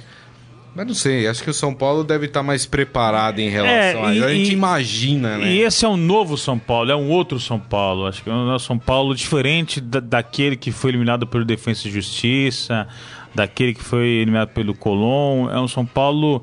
Mas 0.73 0.87
não 0.87 0.93
sei, 0.93 1.27
acho 1.27 1.43
que 1.43 1.49
o 1.49 1.53
São 1.53 1.73
Paulo 1.73 2.05
deve 2.05 2.27
estar 2.27 2.41
mais 2.41 2.65
preparado 2.65 3.39
em 3.39 3.49
relação 3.49 4.07
é, 4.07 4.15
e, 4.15 4.23
a. 4.23 4.25
A 4.27 4.33
gente 4.33 4.53
imagina, 4.53 5.37
né? 5.37 5.51
E 5.51 5.59
esse 5.63 5.83
é 5.83 5.89
um 5.89 5.97
novo 5.97 6.37
São 6.37 6.57
Paulo, 6.57 6.89
é 6.89 6.95
um 6.95 7.09
outro 7.09 7.41
São 7.41 7.59
Paulo. 7.59 8.07
Acho 8.07 8.23
que 8.23 8.29
é 8.29 8.33
um 8.33 8.57
São 8.57 8.79
Paulo 8.79 9.13
diferente 9.13 9.81
da, 9.81 9.99
daquele 9.99 10.55
que 10.55 10.71
foi 10.71 10.91
eliminado 10.91 11.27
pelo 11.27 11.43
Defensa 11.43 11.89
e 11.89 11.91
Justiça, 11.91 12.87
daquele 13.35 13.73
que 13.73 13.83
foi 13.83 14.07
eliminado 14.07 14.51
pelo 14.51 14.73
Colón. 14.73 15.49
É 15.51 15.59
um 15.59 15.67
São 15.67 15.85
Paulo 15.85 16.41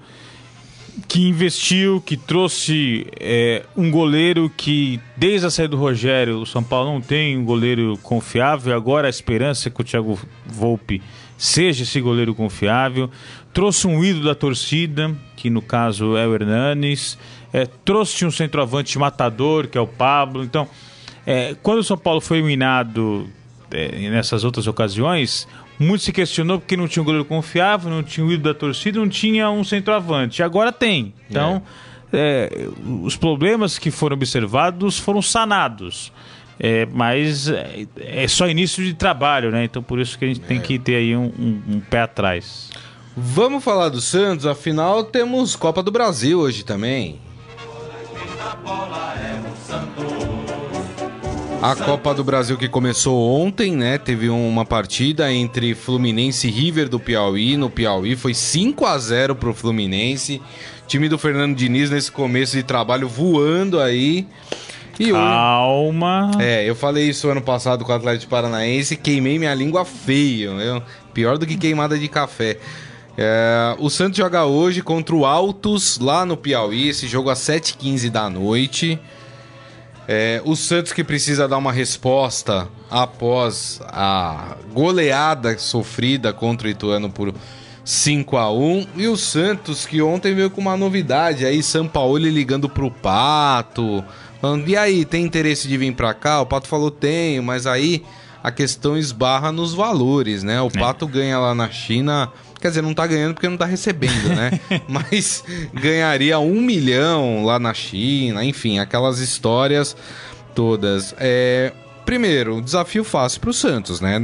que 1.08 1.26
investiu, 1.26 2.02
que 2.04 2.16
trouxe 2.16 3.06
é, 3.18 3.64
um 3.76 3.90
goleiro 3.90 4.50
que, 4.54 5.00
desde 5.16 5.46
a 5.46 5.50
saída 5.50 5.70
do 5.70 5.76
Rogério, 5.76 6.40
o 6.40 6.46
São 6.46 6.62
Paulo 6.62 6.92
não 6.92 7.00
tem 7.00 7.36
um 7.36 7.44
goleiro 7.44 7.98
confiável. 8.02 8.74
Agora 8.76 9.06
a 9.06 9.10
esperança 9.10 9.68
é 9.68 9.70
que 9.70 9.80
o 9.80 9.84
Thiago 9.84 10.18
Volpe 10.46 11.02
seja 11.38 11.82
esse 11.82 12.00
goleiro 12.00 12.34
confiável. 12.34 13.10
Trouxe 13.52 13.86
um 13.86 14.04
ídolo 14.04 14.26
da 14.26 14.34
torcida, 14.34 15.14
que 15.36 15.48
no 15.50 15.62
caso 15.62 16.16
é 16.16 16.26
o 16.26 16.34
Hernanes. 16.34 17.18
É, 17.52 17.66
trouxe 17.66 18.24
um 18.24 18.30
centroavante 18.30 18.98
matador, 18.98 19.68
que 19.68 19.78
é 19.78 19.80
o 19.80 19.86
Pablo. 19.86 20.44
Então, 20.44 20.68
é, 21.26 21.56
quando 21.62 21.78
o 21.78 21.84
São 21.84 21.96
Paulo 21.96 22.20
foi 22.20 22.38
eliminado 22.38 23.28
é, 23.70 24.10
nessas 24.10 24.44
outras 24.44 24.66
ocasiões, 24.66 25.48
muito 25.78 26.04
se 26.04 26.12
questionou 26.12 26.58
porque 26.58 26.76
não 26.76 26.86
tinha 26.86 27.02
um 27.02 27.04
goleiro 27.04 27.24
confiável, 27.24 27.90
não 27.90 28.02
tinha 28.02 28.24
o 28.24 28.32
ídolo 28.32 28.54
da 28.54 28.58
torcida, 28.58 28.98
não 28.98 29.08
tinha 29.08 29.50
um 29.50 29.64
centroavante. 29.64 30.42
Agora 30.42 30.72
tem. 30.72 31.12
Então, 31.28 31.62
é. 31.78 31.92
É, 32.14 32.68
os 33.02 33.16
problemas 33.16 33.78
que 33.78 33.90
foram 33.90 34.14
observados 34.14 34.98
foram 34.98 35.22
sanados. 35.22 36.12
É, 36.60 36.86
mas 36.86 37.48
é, 37.48 37.86
é 37.96 38.28
só 38.28 38.46
início 38.48 38.84
de 38.84 38.94
trabalho, 38.94 39.50
né? 39.50 39.64
Então 39.64 39.82
por 39.82 39.98
isso 39.98 40.18
que 40.18 40.24
a 40.24 40.28
gente 40.28 40.40
tem 40.40 40.58
é. 40.58 40.60
que 40.60 40.78
ter 40.78 40.96
aí 40.96 41.16
um, 41.16 41.24
um, 41.24 41.62
um, 41.68 41.80
pé 41.80 42.02
atrás. 42.02 42.70
Vamos 43.16 43.64
falar 43.64 43.88
do 43.88 44.00
Santos, 44.00 44.46
afinal 44.46 45.02
temos 45.04 45.56
Copa 45.56 45.82
do 45.82 45.90
Brasil 45.90 46.38
hoje 46.38 46.64
também. 46.64 47.18
A 51.62 51.76
Copa 51.76 52.12
do 52.12 52.24
Brasil 52.24 52.58
que 52.58 52.68
começou 52.68 53.40
ontem, 53.40 53.76
né? 53.76 53.96
Teve 53.96 54.28
uma 54.28 54.64
partida 54.64 55.32
entre 55.32 55.74
Fluminense 55.76 56.48
e 56.48 56.50
River 56.50 56.88
do 56.88 56.98
Piauí. 56.98 57.56
No 57.56 57.70
Piauí 57.70 58.16
foi 58.16 58.34
5 58.34 58.84
a 58.84 58.98
0 58.98 59.36
pro 59.36 59.54
Fluminense. 59.54 60.42
Time 60.88 61.08
do 61.08 61.16
Fernando 61.16 61.56
Diniz 61.56 61.88
nesse 61.88 62.10
começo 62.10 62.56
de 62.56 62.64
trabalho 62.64 63.08
voando 63.08 63.80
aí. 63.80 64.26
E 64.98 65.12
Calma. 65.12 66.32
É, 66.40 66.68
eu 66.68 66.74
falei 66.74 67.08
isso 67.08 67.28
ano 67.28 67.40
passado 67.40 67.84
com 67.84 67.92
o 67.92 67.94
Atlético 67.94 68.30
Paranaense, 68.30 68.96
queimei 68.96 69.38
minha 69.38 69.54
língua 69.54 69.84
feio, 69.84 70.58
viu? 70.58 70.82
pior 71.14 71.38
do 71.38 71.46
que 71.46 71.56
queimada 71.56 71.96
de 71.98 72.08
café. 72.08 72.58
É, 73.16 73.76
o 73.78 73.88
Santos 73.88 74.16
joga 74.18 74.44
hoje 74.44 74.82
contra 74.82 75.14
o 75.14 75.24
Altos 75.24 75.98
lá 75.98 76.26
no 76.26 76.36
Piauí, 76.36 76.88
esse 76.88 77.06
jogo 77.06 77.30
às 77.30 77.38
7h15 77.38 78.10
da 78.10 78.28
noite. 78.28 78.98
É, 80.08 80.42
o 80.44 80.56
Santos 80.56 80.92
que 80.92 81.04
precisa 81.04 81.46
dar 81.46 81.58
uma 81.58 81.72
resposta 81.72 82.68
após 82.90 83.80
a 83.86 84.56
goleada 84.72 85.56
sofrida 85.58 86.32
contra 86.32 86.66
o 86.66 86.70
Ituano 86.70 87.08
por 87.08 87.32
5 87.84 88.36
a 88.36 88.52
1 88.52 88.86
E 88.96 89.08
o 89.08 89.16
Santos 89.16 89.86
que 89.86 90.02
ontem 90.02 90.34
veio 90.34 90.50
com 90.50 90.60
uma 90.60 90.76
novidade 90.76 91.46
aí, 91.46 91.62
São 91.62 91.86
Paulo 91.86 92.18
ligando 92.18 92.68
pro 92.68 92.90
Pato. 92.90 94.04
Falando, 94.40 94.68
e 94.68 94.76
aí, 94.76 95.04
tem 95.04 95.24
interesse 95.24 95.68
de 95.68 95.76
vir 95.76 95.94
pra 95.94 96.12
cá? 96.12 96.40
O 96.40 96.46
Pato 96.46 96.66
falou, 96.66 96.90
tenho, 96.90 97.42
mas 97.42 97.64
aí 97.64 98.04
a 98.42 98.50
questão 98.50 98.96
esbarra 98.96 99.52
nos 99.52 99.72
valores, 99.72 100.42
né? 100.42 100.60
O 100.60 100.66
é. 100.66 100.70
Pato 100.70 101.06
ganha 101.06 101.38
lá 101.38 101.54
na 101.54 101.70
China 101.70 102.28
Quer 102.62 102.68
dizer, 102.68 102.82
não 102.82 102.94
tá 102.94 103.04
ganhando 103.08 103.34
porque 103.34 103.48
não 103.48 103.56
tá 103.56 103.66
recebendo, 103.66 104.28
né? 104.28 104.60
Mas 104.86 105.42
ganharia 105.74 106.38
um 106.38 106.60
milhão 106.60 107.44
lá 107.44 107.58
na 107.58 107.74
China, 107.74 108.44
enfim, 108.44 108.78
aquelas 108.78 109.18
histórias 109.18 109.96
todas. 110.54 111.12
É, 111.18 111.72
primeiro, 112.04 112.62
desafio 112.62 113.02
fácil 113.02 113.40
para 113.40 113.50
o 113.50 113.52
Santos, 113.52 114.00
né? 114.00 114.22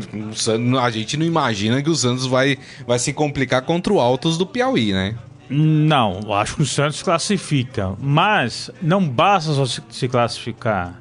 A 0.81 0.91
gente 0.91 1.17
não 1.17 1.27
imagina 1.27 1.83
que 1.83 1.91
o 1.91 1.97
Santos 1.97 2.27
vai, 2.27 2.57
vai 2.87 3.01
se 3.01 3.13
complicar 3.13 3.63
contra 3.63 3.93
o 3.93 3.99
Altos 3.99 4.39
do 4.39 4.47
Piauí, 4.47 4.93
né? 4.93 5.17
Não, 5.51 6.33
acho 6.33 6.55
que 6.55 6.63
o 6.63 6.67
Santos 6.67 7.03
classifica. 7.03 7.95
Mas 8.01 8.71
não 8.81 9.05
basta 9.05 9.53
só 9.53 9.67
se 9.67 10.07
classificar. 10.07 11.01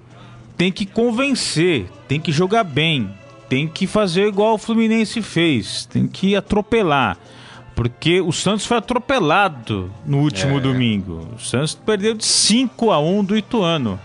Tem 0.58 0.72
que 0.72 0.88
convencer, 0.88 1.86
tem 2.08 2.20
que 2.20 2.32
jogar 2.32 2.64
bem 2.64 3.14
tem 3.50 3.68
que 3.68 3.88
fazer 3.88 4.28
igual 4.28 4.56
o 4.56 4.58
Fluminense 4.58 5.22
fez, 5.22 5.86
tem 5.86 6.08
que 6.08 6.36
atropelar. 6.36 7.18
Porque 7.76 8.20
o 8.20 8.32
Santos 8.32 8.66
foi 8.66 8.78
atropelado 8.78 9.92
no 10.04 10.20
último 10.22 10.58
é. 10.58 10.60
domingo. 10.60 11.28
O 11.36 11.40
Santos 11.40 11.76
perdeu 11.76 12.16
de 12.16 12.26
5 12.26 12.92
a 12.92 13.00
1 13.00 13.24
do 13.24 13.38
Ituano. 13.38 14.00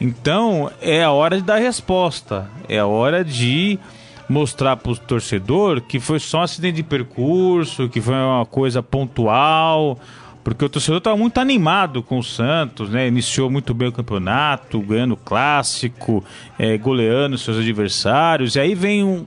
Então 0.00 0.70
é 0.80 1.02
a 1.02 1.10
hora 1.10 1.36
de 1.36 1.42
dar 1.42 1.58
resposta. 1.58 2.48
É 2.68 2.78
a 2.78 2.86
hora 2.86 3.24
de 3.24 3.80
mostrar 4.28 4.76
para 4.76 4.92
o 4.92 4.96
torcedor 4.96 5.80
que 5.80 5.98
foi 5.98 6.18
só 6.18 6.38
um 6.38 6.42
acidente 6.42 6.76
de 6.76 6.82
percurso, 6.82 7.88
que 7.88 8.00
foi 8.00 8.14
uma 8.14 8.46
coisa 8.46 8.82
pontual, 8.82 9.98
porque 10.46 10.64
o 10.64 10.68
torcedor 10.68 10.98
estava 10.98 11.16
muito 11.16 11.40
animado 11.40 12.04
com 12.04 12.20
o 12.20 12.22
Santos, 12.22 12.88
né? 12.88 13.08
Iniciou 13.08 13.50
muito 13.50 13.74
bem 13.74 13.88
o 13.88 13.92
campeonato, 13.92 14.78
ganhando 14.78 15.16
clássico, 15.16 16.22
é, 16.56 16.78
goleando 16.78 17.36
seus 17.36 17.58
adversários. 17.58 18.54
E 18.54 18.60
aí 18.60 18.72
vem 18.72 19.02
um, 19.02 19.26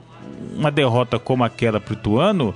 uma 0.55 0.71
derrota 0.71 1.19
como 1.19 1.43
aquela 1.43 1.77
para 1.77 1.93
o 1.93 1.97
Ituano, 1.97 2.55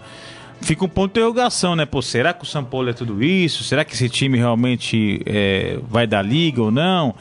fica 0.61 0.85
um 0.85 0.87
ponto 0.87 1.11
de 1.13 1.19
interrogação, 1.19 1.75
né? 1.75 1.85
Pô, 1.85 2.01
será 2.01 2.31
que 2.31 2.45
o 2.45 2.47
São 2.47 2.63
Paulo 2.63 2.89
é 2.89 2.93
tudo 2.93 3.21
isso? 3.21 3.65
Será 3.65 3.83
que 3.83 3.95
esse 3.95 4.07
time 4.07 4.37
realmente 4.37 5.21
é, 5.25 5.77
vai 5.89 6.07
dar 6.07 6.21
liga 6.21 6.61
ou 6.61 6.71
não? 6.71 7.13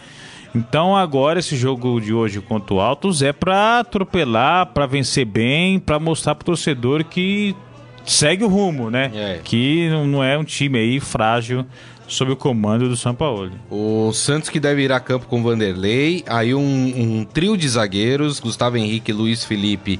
Então 0.54 0.96
agora 0.96 1.40
esse 1.40 1.56
jogo 1.56 2.00
de 2.00 2.14
hoje 2.14 2.40
contra 2.40 2.72
o 2.72 2.80
Altos 2.80 3.20
é 3.20 3.32
para 3.32 3.80
atropelar, 3.80 4.66
para 4.66 4.86
vencer 4.86 5.24
bem, 5.24 5.80
para 5.80 5.98
mostrar 5.98 6.36
para 6.36 6.44
o 6.44 6.46
torcedor 6.46 7.02
que 7.02 7.56
segue 8.04 8.44
o 8.44 8.48
rumo, 8.48 8.90
né? 8.90 9.10
É. 9.14 9.40
Que 9.42 9.88
não 9.88 10.22
é 10.22 10.36
um 10.36 10.44
time 10.44 10.78
aí 10.78 11.00
frágil 11.00 11.66
sob 12.06 12.32
o 12.32 12.36
comando 12.36 12.88
do 12.88 12.96
São 12.96 13.14
Paulo. 13.14 13.50
O 13.70 14.12
Santos 14.12 14.50
que 14.50 14.60
deve 14.60 14.82
ir 14.82 14.92
a 14.92 15.00
campo 15.00 15.26
com 15.26 15.42
Vanderlei, 15.42 16.22
aí 16.26 16.54
um, 16.54 16.60
um 16.60 17.24
trio 17.24 17.56
de 17.56 17.68
zagueiros, 17.68 18.38
Gustavo 18.38 18.76
Henrique, 18.76 19.12
Luiz 19.12 19.44
Felipe 19.44 19.98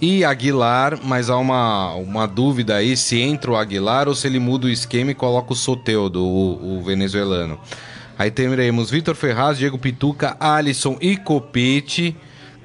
e 0.00 0.24
Aguilar, 0.24 0.98
mas 1.04 1.28
há 1.28 1.36
uma, 1.36 1.94
uma 1.94 2.26
dúvida 2.26 2.76
aí 2.76 2.96
se 2.96 3.20
entra 3.20 3.50
o 3.50 3.56
Aguilar 3.56 4.08
ou 4.08 4.14
se 4.14 4.26
ele 4.26 4.38
muda 4.38 4.66
o 4.66 4.70
esquema 4.70 5.10
e 5.10 5.14
coloca 5.14 5.52
o 5.52 5.56
Soteudo, 5.56 6.24
o, 6.24 6.78
o 6.78 6.82
venezuelano. 6.82 7.58
Aí 8.18 8.30
teremos 8.30 8.90
Vitor 8.90 9.14
Ferraz, 9.14 9.58
Diego 9.58 9.78
Pituca, 9.78 10.36
Alisson 10.40 10.96
e 11.00 11.16
Copete. 11.16 12.16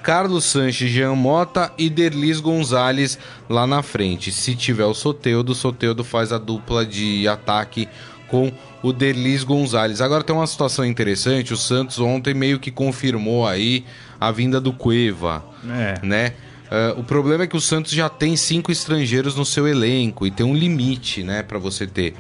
Carlos 0.05 0.45
Sanches, 0.45 0.91
Jean 0.91 1.15
Mota 1.15 1.74
e 1.79 1.89
Derlis 1.89 2.39
Gonzalez 2.39 3.17
lá 3.50 3.65
na 3.65 3.81
frente. 3.81 4.31
Se 4.31 4.55
tiver 4.55 4.85
o 4.85 4.93
Soteudo, 4.93 5.53
o 5.53 5.55
Soteudo 5.55 6.03
faz 6.03 6.31
a 6.31 6.38
dupla 6.38 6.85
de 6.85 7.27
ataque 7.27 7.89
com 8.27 8.51
o 8.83 8.93
Derlis 8.93 9.43
Gonzalez. 9.43 10.01
Agora 10.01 10.24
tem 10.24 10.35
uma 10.35 10.45
situação 10.45 10.85
interessante, 10.85 11.53
o 11.53 11.57
Santos 11.57 11.97
ontem 11.97 12.35
meio 12.35 12.59
que 12.59 12.69
confirmou 12.69 13.47
aí 13.47 13.83
a 14.21 14.31
vinda 14.31 14.62
do 14.62 14.71
Cueva, 14.71 15.43
é. 15.67 16.00
né? 16.05 16.33
Uh, 16.65 17.00
o 17.00 17.03
problema 17.03 17.45
é 17.45 17.47
que 17.47 17.57
o 17.57 17.62
Santos 17.62 17.91
já 17.91 18.07
tem 18.07 18.38
cinco 18.38 18.71
estrangeiros 18.71 19.35
no 19.35 19.43
seu 19.43 19.67
elenco 19.67 20.27
e 20.27 20.29
tem 20.29 20.45
um 20.45 20.53
limite, 20.53 21.24
né, 21.24 21.41
para 21.41 21.57
você 21.57 21.88
ter. 21.88 22.13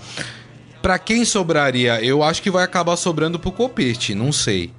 Para 0.81 0.97
quem 0.97 1.23
sobraria? 1.23 2.03
Eu 2.03 2.23
acho 2.23 2.41
que 2.41 2.49
vai 2.49 2.63
acabar 2.63 2.95
sobrando 2.95 3.37
pro 3.37 3.51
Copete, 3.51 4.15
não 4.15 4.31
sei. 4.31 4.71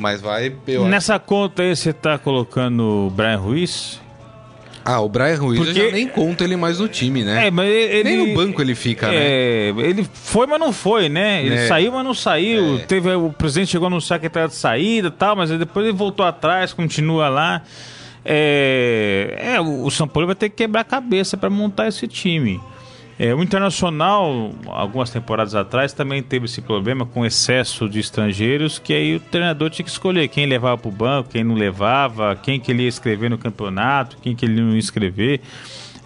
Mas 0.00 0.20
vai. 0.20 0.52
Nessa 0.88 1.16
acho. 1.16 1.24
conta 1.24 1.62
aí 1.62 1.76
você 1.76 1.92
tá 1.92 2.18
colocando 2.18 3.06
o 3.06 3.10
Brian 3.10 3.36
Ruiz? 3.36 4.00
Ah, 4.84 5.00
o 5.00 5.08
Brian 5.08 5.36
Ruiz 5.36 5.58
Porque... 5.58 5.78
eu 5.78 5.86
já 5.86 5.92
nem 5.92 6.08
conta 6.08 6.42
ele 6.42 6.56
mais 6.56 6.78
no 6.78 6.88
time, 6.88 7.22
né? 7.22 7.48
É, 7.48 7.50
mas 7.50 7.68
ele... 7.68 8.02
Nem 8.02 8.28
no 8.28 8.34
banco 8.34 8.62
ele 8.62 8.74
fica, 8.74 9.08
né? 9.08 9.16
é, 9.16 9.72
né? 9.72 9.82
Ele 9.86 10.08
foi, 10.12 10.46
mas 10.46 10.58
não 10.58 10.72
foi, 10.72 11.08
né? 11.08 11.44
Ele 11.44 11.54
é. 11.54 11.68
saiu, 11.68 11.92
mas 11.92 12.02
não 12.02 12.14
saiu. 12.14 12.76
É. 12.76 12.78
Teve, 12.78 13.14
o 13.14 13.30
presidente 13.30 13.72
chegou 13.72 13.86
a 13.86 13.90
anunciar 13.90 14.18
que 14.18 14.26
estava 14.26 14.48
de 14.48 14.54
saída 14.54 15.08
e 15.08 15.10
tal, 15.10 15.36
mas 15.36 15.50
depois 15.50 15.86
ele 15.86 15.96
voltou 15.96 16.24
atrás, 16.24 16.72
continua 16.72 17.28
lá. 17.28 17.62
É, 18.24 19.54
é, 19.54 19.60
o 19.60 19.90
São 19.90 20.08
Paulo 20.08 20.26
vai 20.26 20.34
ter 20.34 20.48
que 20.48 20.56
quebrar 20.56 20.80
a 20.80 20.84
cabeça 20.84 21.36
para 21.36 21.50
montar 21.50 21.88
esse 21.88 22.08
time. 22.08 22.60
É, 23.22 23.34
o 23.34 23.42
Internacional, 23.42 24.50
algumas 24.64 25.10
temporadas 25.10 25.54
atrás, 25.54 25.92
também 25.92 26.22
teve 26.22 26.46
esse 26.46 26.62
problema 26.62 27.04
com 27.04 27.22
excesso 27.22 27.86
de 27.86 28.00
estrangeiros, 28.00 28.78
que 28.78 28.94
aí 28.94 29.16
o 29.16 29.20
treinador 29.20 29.68
tinha 29.68 29.84
que 29.84 29.90
escolher 29.90 30.26
quem 30.28 30.46
levava 30.46 30.78
para 30.78 30.88
o 30.88 30.90
banco, 30.90 31.28
quem 31.28 31.44
não 31.44 31.54
levava, 31.54 32.34
quem 32.34 32.58
que 32.58 32.72
ele 32.72 32.84
ia 32.84 32.88
escrever 32.88 33.28
no 33.28 33.36
campeonato, 33.36 34.16
quem 34.22 34.34
que 34.34 34.46
ele 34.46 34.58
não 34.58 34.72
ia 34.72 34.78
escrever. 34.78 35.42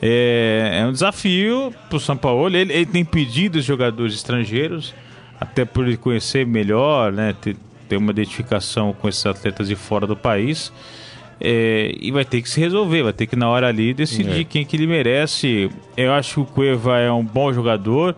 É, 0.03 0.81
é 0.83 0.87
um 0.87 0.91
desafio 0.91 1.73
para 1.89 1.99
o 1.99 2.01
São 2.01 2.17
Paulo. 2.17 2.49
Ele, 2.49 2.73
ele, 2.73 2.87
tem 2.87 3.05
pedido 3.05 3.61
os 3.61 3.65
jogadores 3.65 4.13
estrangeiros, 4.13 4.93
até 5.41 5.65
por 5.65 5.87
ele 5.87 5.97
conhecer 5.97 6.45
melhor, 6.45 7.13
né, 7.13 7.33
ter, 7.41 7.57
ter 7.89 7.97
uma 7.97 8.11
identificação 8.11 8.93
com 8.93 9.09
esses 9.09 9.25
atletas 9.25 9.69
de 9.69 9.77
fora 9.77 10.05
do 10.05 10.17
país. 10.17 10.73
É, 11.41 11.95
e 12.01 12.11
vai 12.11 12.25
ter 12.25 12.41
que 12.41 12.49
se 12.49 12.61
resolver, 12.61 13.03
vai 13.03 13.13
ter 13.13 13.27
que 13.27 13.37
na 13.37 13.49
hora 13.49 13.69
ali 13.69 13.93
decidir 13.93 14.41
é. 14.41 14.45
quem 14.45 14.65
que 14.65 14.77
ele 14.77 14.87
merece. 14.87 15.71
Eu 15.97 16.13
acho 16.13 16.35
que 16.35 16.41
o 16.41 16.45
Cueva 16.45 16.99
é 16.99 17.11
um 17.11 17.25
bom 17.25 17.53
jogador. 17.53 18.15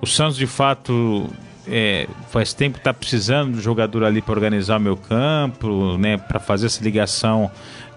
O 0.00 0.06
Santos 0.06 0.36
de 0.36 0.46
fato 0.46 1.26
é, 1.66 2.08
faz 2.30 2.52
tempo 2.52 2.74
que 2.74 2.80
está 2.80 2.92
precisando 2.92 3.56
de 3.56 3.60
jogador 3.60 4.04
ali 4.04 4.22
para 4.22 4.32
organizar 4.32 4.78
o 4.78 4.80
meu 4.80 4.96
campo, 4.96 5.96
né, 5.98 6.16
para 6.16 6.40
fazer 6.40 6.66
essa 6.66 6.82
ligação 6.82 7.50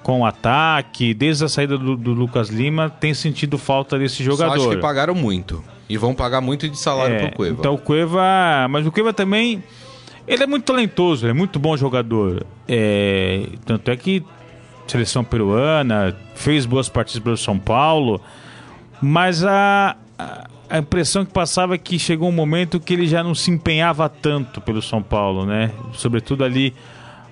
com 0.04 0.22
o 0.22 0.26
ataque. 0.26 1.14
Desde 1.14 1.46
a 1.46 1.50
saída 1.50 1.78
do, 1.78 1.96
do, 1.96 2.14
Lucas 2.14 2.50
Lima 2.50 2.90
tem 2.90 3.14
sentido 3.14 3.58
falta 3.58 3.98
desse 3.98 4.24
jogador. 4.24 4.58
Só 4.58 4.68
acho 4.68 4.76
que 4.76 4.82
pagaram 4.82 5.16
muito 5.16 5.64
e 5.88 5.98
vão 5.98 6.14
pagar 6.14 6.42
muito 6.42 6.70
de 6.70 6.78
salário 6.78 7.16
é, 7.16 7.28
pro 7.28 7.36
Cueva. 7.36 7.58
Então 7.60 7.74
o 7.74 7.78
Cueva, 7.78 8.68
mas 8.70 8.86
o 8.86 8.92
Cueva 8.92 9.14
também 9.14 9.64
ele 10.28 10.44
é 10.44 10.48
muito 10.48 10.66
talentoso, 10.66 11.28
é 11.28 11.34
muito 11.34 11.60
bom 11.60 11.76
jogador. 11.76 12.46
É, 12.68 13.48
tanto 13.66 13.92
é 13.92 13.98
que 13.98 14.24
seleção 14.88 15.24
peruana, 15.24 16.16
fez 16.36 16.66
boas 16.66 16.90
partidas 16.90 17.24
pelo 17.24 17.38
São 17.38 17.58
Paulo, 17.58 18.22
mas 19.02 19.44
a, 19.44 19.96
a 20.70 20.78
impressão 20.78 21.26
que 21.26 21.34
passava 21.34 21.76
é 21.76 21.78
que 21.78 22.00
chegou 22.00 22.30
um 22.30 22.34
momento 22.34 22.80
que 22.80 22.94
ele 22.94 23.08
já 23.08 23.24
não 23.24 23.36
se 23.36 23.52
empenhava 23.52 24.08
tanto 24.08 24.62
pelo 24.62 24.82
São 24.82 25.02
Paulo, 25.02 25.46
né? 25.46 25.72
Sobretudo 25.94 26.44
ali 26.44 26.74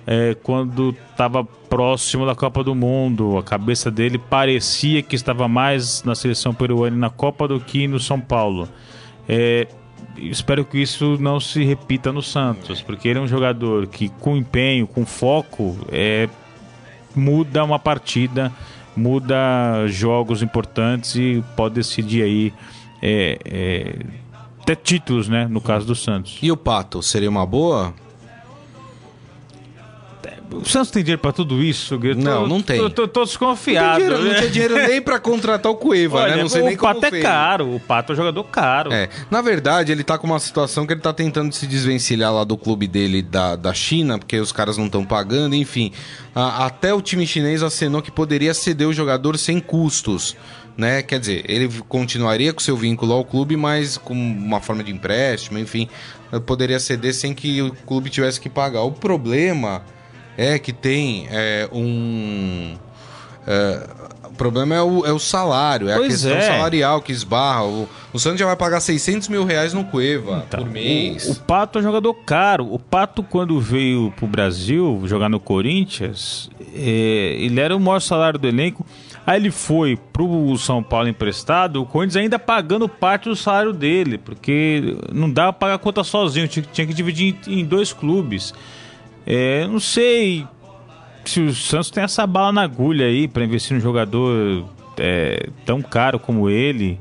é, 0.06 0.36
quando 0.42 0.94
estava 1.10 1.44
próximo 1.44 2.26
da 2.26 2.34
Copa 2.34 2.64
do 2.64 2.74
Mundo, 2.74 3.38
a 3.38 3.42
cabeça 3.42 3.90
dele 3.90 4.18
parecia 4.18 5.02
que 5.02 5.14
estava 5.14 5.46
mais 5.46 6.02
na 6.02 6.14
seleção 6.14 6.52
peruana 6.52 6.96
na 6.96 7.10
Copa 7.10 7.46
do 7.46 7.60
que 7.60 7.86
no 7.86 8.00
São 8.00 8.20
Paulo. 8.20 8.68
É, 9.28 9.68
espero 10.18 10.64
que 10.64 10.78
isso 10.78 11.16
não 11.20 11.38
se 11.38 11.64
repita 11.64 12.12
no 12.12 12.22
Santos, 12.22 12.82
porque 12.82 13.08
ele 13.08 13.18
é 13.18 13.22
um 13.22 13.28
jogador 13.28 13.86
que 13.86 14.08
com 14.08 14.36
empenho, 14.36 14.86
com 14.86 15.06
foco, 15.06 15.78
é, 15.92 16.28
muda 17.20 17.62
uma 17.62 17.78
partida, 17.78 18.50
muda 18.96 19.86
jogos 19.86 20.42
importantes 20.42 21.14
e 21.14 21.44
pode 21.54 21.74
decidir 21.74 22.22
aí 22.22 22.52
é, 23.02 23.38
é, 23.44 23.96
até 24.62 24.74
títulos, 24.74 25.28
né? 25.28 25.46
No 25.46 25.60
caso 25.60 25.86
do 25.86 25.94
Santos. 25.94 26.38
E 26.42 26.50
o 26.50 26.56
Pato, 26.56 27.02
seria 27.02 27.28
uma 27.28 27.44
boa? 27.44 27.94
O 30.52 30.64
Santos 30.68 30.90
tem 30.90 31.02
dinheiro 31.02 31.20
pra 31.22 31.32
tudo 31.32 31.62
isso, 31.62 31.98
Guilherme? 31.98 32.24
Não, 32.24 32.46
não 32.46 32.60
tem. 32.62 32.78
Tô, 32.78 32.90
tô, 32.90 33.06
tô 33.08 33.24
desconfiado. 33.24 34.04
Não, 34.04 34.34
tinha 34.34 34.50
dinheiro 34.50 34.74
nem 34.74 35.00
pra 35.00 35.18
contratar 35.20 35.70
o 35.70 35.76
Cueva, 35.76 36.18
Olha, 36.18 36.36
né? 36.36 36.42
Não 36.42 36.48
sei 36.48 36.62
o 36.62 36.64
nem 36.66 36.76
como 36.76 36.94
Pato 36.94 37.06
é 37.06 37.10
fez. 37.10 37.22
caro. 37.22 37.74
O 37.76 37.80
Pato 37.80 38.12
é 38.12 38.14
um 38.14 38.16
jogador 38.16 38.44
caro. 38.44 38.92
É, 38.92 39.08
na 39.30 39.40
verdade, 39.40 39.92
ele 39.92 40.02
tá 40.02 40.18
com 40.18 40.26
uma 40.26 40.38
situação 40.40 40.86
que 40.86 40.92
ele 40.92 41.00
tá 41.00 41.12
tentando 41.12 41.52
se 41.54 41.66
desvencilhar 41.66 42.32
lá 42.32 42.44
do 42.44 42.56
clube 42.56 42.86
dele 42.86 43.22
da, 43.22 43.54
da 43.56 43.72
China, 43.72 44.18
porque 44.18 44.38
os 44.38 44.50
caras 44.52 44.76
não 44.76 44.86
estão 44.86 45.04
pagando, 45.04 45.54
enfim. 45.54 45.92
A- 46.34 46.66
até 46.66 46.92
o 46.92 47.00
time 47.00 47.26
chinês 47.26 47.62
acenou 47.62 48.02
que 48.02 48.10
poderia 48.10 48.52
ceder 48.54 48.88
o 48.88 48.92
jogador 48.92 49.38
sem 49.38 49.60
custos. 49.60 50.36
Né? 50.76 51.02
Quer 51.02 51.20
dizer, 51.20 51.44
ele 51.46 51.68
continuaria 51.88 52.52
com 52.54 52.60
seu 52.60 52.74
vínculo 52.76 53.12
ao 53.12 53.22
clube, 53.24 53.54
mas 53.56 53.98
com 53.98 54.14
uma 54.14 54.60
forma 54.60 54.82
de 54.82 54.90
empréstimo, 54.90 55.58
enfim, 55.58 55.88
poderia 56.46 56.80
ceder 56.80 57.12
sem 57.12 57.34
que 57.34 57.60
o 57.60 57.72
clube 57.86 58.08
tivesse 58.08 58.40
que 58.40 58.48
pagar. 58.48 58.80
O 58.82 58.92
problema 58.92 59.82
é 60.36 60.58
que 60.58 60.72
tem 60.72 61.26
é, 61.30 61.68
um. 61.72 62.74
é, 63.46 63.86
o 64.24 64.34
problema 64.34 64.74
é 64.74 64.82
o, 64.82 65.04
é 65.04 65.12
o 65.12 65.18
salário, 65.18 65.88
é 65.88 65.96
Pois 65.96 66.24
a 66.24 66.30
questão 66.30 66.36
é. 66.36 66.40
salarial 66.42 67.02
que 67.02 67.12
esbarra. 67.12 67.64
O, 67.64 67.88
o 68.12 68.18
Santos 68.18 68.38
já 68.38 68.46
vai 68.46 68.56
pagar 68.56 68.80
600 68.80 69.28
mil 69.28 69.44
reais 69.44 69.74
no 69.74 69.84
Cueva 69.84 70.44
Então, 70.46 70.60
por 70.60 70.70
mês. 70.70 71.28
O, 71.28 71.32
o 71.32 71.36
Pato 71.36 71.78
é 71.78 71.80
um 71.80 71.84
jogador 71.84 72.14
caro. 72.14 72.72
O 72.72 72.78
Pato, 72.78 73.22
quando 73.22 73.60
veio 73.60 74.12
pro 74.16 74.26
Brasil 74.26 75.02
jogar 75.04 75.28
no 75.28 75.40
Corinthians, 75.40 76.48
é, 76.74 77.36
ele 77.38 77.60
era 77.60 77.76
o 77.76 77.80
maior 77.80 78.00
salário 78.00 78.38
do 78.38 78.46
elenco. 78.48 78.86
Aí 79.26 79.38
ele 79.38 79.50
foi 79.50 79.98
pro 80.12 80.56
São 80.56 80.82
Paulo 80.82 81.06
emprestado, 81.06 81.82
o 81.82 81.86
Corinthians 81.86 82.16
ainda 82.16 82.38
pagando 82.38 82.88
parte 82.88 83.28
do 83.28 83.36
salário 83.36 83.72
dele, 83.72 84.18
porque 84.18 84.96
não 85.12 85.30
dava 85.30 85.52
pra 85.52 85.60
pagar 85.60 85.74
a 85.74 85.78
conta 85.78 86.02
sozinho, 86.02 86.48
tinha, 86.48 86.64
tinha 86.72 86.86
que 86.86 86.94
dividir 86.94 87.36
em, 87.46 87.60
em 87.60 87.64
dois 87.64 87.92
clubes. 87.92 88.54
É, 89.26 89.66
não 89.66 89.80
sei 89.80 90.46
se 91.24 91.40
o 91.40 91.54
Santos 91.54 91.90
tem 91.90 92.02
essa 92.02 92.26
bala 92.26 92.52
na 92.52 92.62
agulha 92.62 93.06
aí 93.06 93.28
pra 93.28 93.44
investir 93.44 93.74
num 93.74 93.80
jogador 93.80 94.66
é, 94.98 95.48
tão 95.64 95.82
caro 95.82 96.18
como 96.18 96.48
ele. 96.48 96.98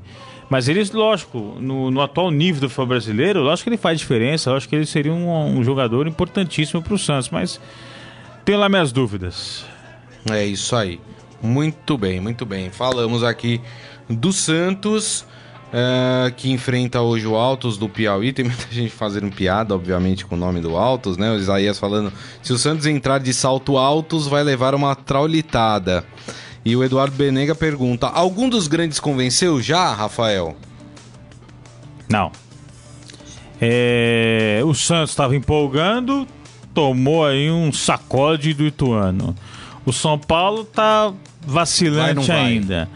Mas 0.50 0.68
ele, 0.68 0.84
lógico, 0.94 1.58
no, 1.60 1.92
no 1.92 2.02
atual 2.02 2.32
nível 2.32 2.62
do 2.62 2.70
futebol 2.70 2.88
brasileiro, 2.88 3.42
lógico 3.42 3.66
que 3.66 3.70
ele 3.70 3.78
faz 3.78 4.00
diferença, 4.00 4.52
lógico 4.52 4.72
que 4.72 4.76
ele 4.76 4.86
seria 4.86 5.14
um, 5.14 5.60
um 5.60 5.64
jogador 5.64 6.08
importantíssimo 6.08 6.82
pro 6.82 6.98
Santos, 6.98 7.30
mas 7.30 7.62
tenho 8.44 8.58
lá 8.58 8.68
minhas 8.68 8.92
dúvidas. 8.92 9.64
É 10.30 10.44
isso 10.44 10.76
aí. 10.76 11.00
Muito 11.42 11.98
bem, 11.98 12.20
muito 12.20 12.46
bem. 12.46 12.72
Falamos 12.72 13.24
aqui 13.24 13.62
do 14.10 14.34
Santos, 14.34 15.26
eh, 15.72 16.34
que 16.36 16.52
enfrenta 16.52 17.02
hoje 17.02 17.28
o 17.28 17.36
Altos 17.36 17.78
do 17.78 17.88
Piauí. 17.88 18.34
Tem 18.34 18.46
muita 18.46 18.68
gente 18.72 18.92
fazendo 18.92 19.30
piada, 19.34 19.76
obviamente, 19.76 20.26
com 20.26 20.36
o 20.36 20.38
nome 20.38 20.62
do 20.62 20.76
Altos, 20.76 21.18
né? 21.18 21.32
O 21.32 21.36
Isaías 21.36 21.78
falando: 21.80 22.12
se 22.42 22.54
o 22.54 22.58
Santos 22.58 22.86
entrar 22.86 23.20
de 23.20 23.34
salto 23.34 23.78
altos, 23.78 24.28
vai 24.28 24.44
levar 24.44 24.74
uma 24.76 24.96
traulitada. 24.96 26.04
E 26.66 26.76
o 26.76 26.84
Eduardo 26.84 27.16
Benega 27.16 27.56
pergunta: 27.56 28.08
algum 28.08 28.50
dos 28.50 28.68
grandes 28.68 29.00
convenceu 29.00 29.62
já, 29.62 29.94
Rafael? 29.94 30.56
Não. 32.10 32.32
É, 33.62 34.62
o 34.66 34.74
Santos 34.74 35.10
estava 35.12 35.36
empolgando, 35.36 36.26
tomou 36.74 37.26
aí 37.26 37.52
um 37.52 37.72
sacode 37.72 38.54
do 38.54 38.66
Ituano. 38.66 39.36
O 39.86 39.92
São 39.92 40.18
Paulo 40.18 40.64
tá 40.64 41.08
Vai, 41.08 41.16
vacilante 41.46 42.28
vai? 42.28 42.38
ainda. 42.38 42.90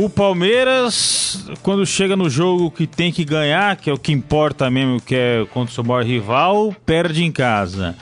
O 0.00 0.08
Palmeiras, 0.08 1.44
quando 1.60 1.84
chega 1.84 2.14
no 2.14 2.30
jogo 2.30 2.70
que 2.70 2.86
tem 2.86 3.10
que 3.10 3.24
ganhar, 3.24 3.74
que 3.74 3.90
é 3.90 3.92
o 3.92 3.98
que 3.98 4.12
importa 4.12 4.70
mesmo, 4.70 5.00
que 5.00 5.12
é 5.12 5.44
contra 5.52 5.72
o 5.72 5.74
seu 5.74 5.82
maior 5.82 6.04
rival, 6.04 6.72
perde 6.86 7.24
em 7.24 7.32
casa. 7.32 7.96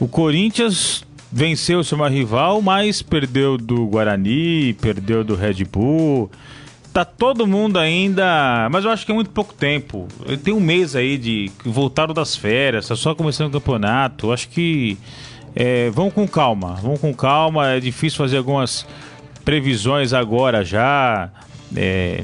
O 0.00 0.08
Corinthians 0.08 1.04
venceu 1.30 1.78
o 1.78 1.84
seu 1.84 1.96
maior 1.96 2.10
rival, 2.10 2.60
mas 2.60 3.02
perdeu 3.02 3.56
do 3.56 3.86
Guarani, 3.86 4.72
perdeu 4.80 5.22
do 5.22 5.36
Red 5.36 5.64
Bull. 5.64 6.28
Tá 6.92 7.04
todo 7.04 7.46
mundo 7.46 7.78
ainda. 7.78 8.68
Mas 8.72 8.84
eu 8.84 8.90
acho 8.90 9.06
que 9.06 9.12
é 9.12 9.14
muito 9.14 9.30
pouco 9.30 9.54
tempo. 9.54 10.08
Tem 10.42 10.52
um 10.52 10.58
mês 10.58 10.96
aí 10.96 11.16
de. 11.16 11.52
Voltaram 11.64 12.12
das 12.12 12.34
férias, 12.34 12.88
tá 12.88 12.96
só 12.96 13.14
começando 13.14 13.46
o 13.46 13.52
campeonato. 13.52 14.26
Eu 14.26 14.32
acho 14.32 14.48
que. 14.48 14.98
É, 15.54 15.88
vão 15.90 16.10
com 16.10 16.26
calma, 16.26 16.74
vão 16.82 16.96
com 16.96 17.14
calma. 17.14 17.68
É 17.68 17.78
difícil 17.78 18.18
fazer 18.18 18.38
algumas 18.38 18.84
previsões 19.48 20.12
agora 20.12 20.62
já. 20.62 21.30
É, 21.74 22.22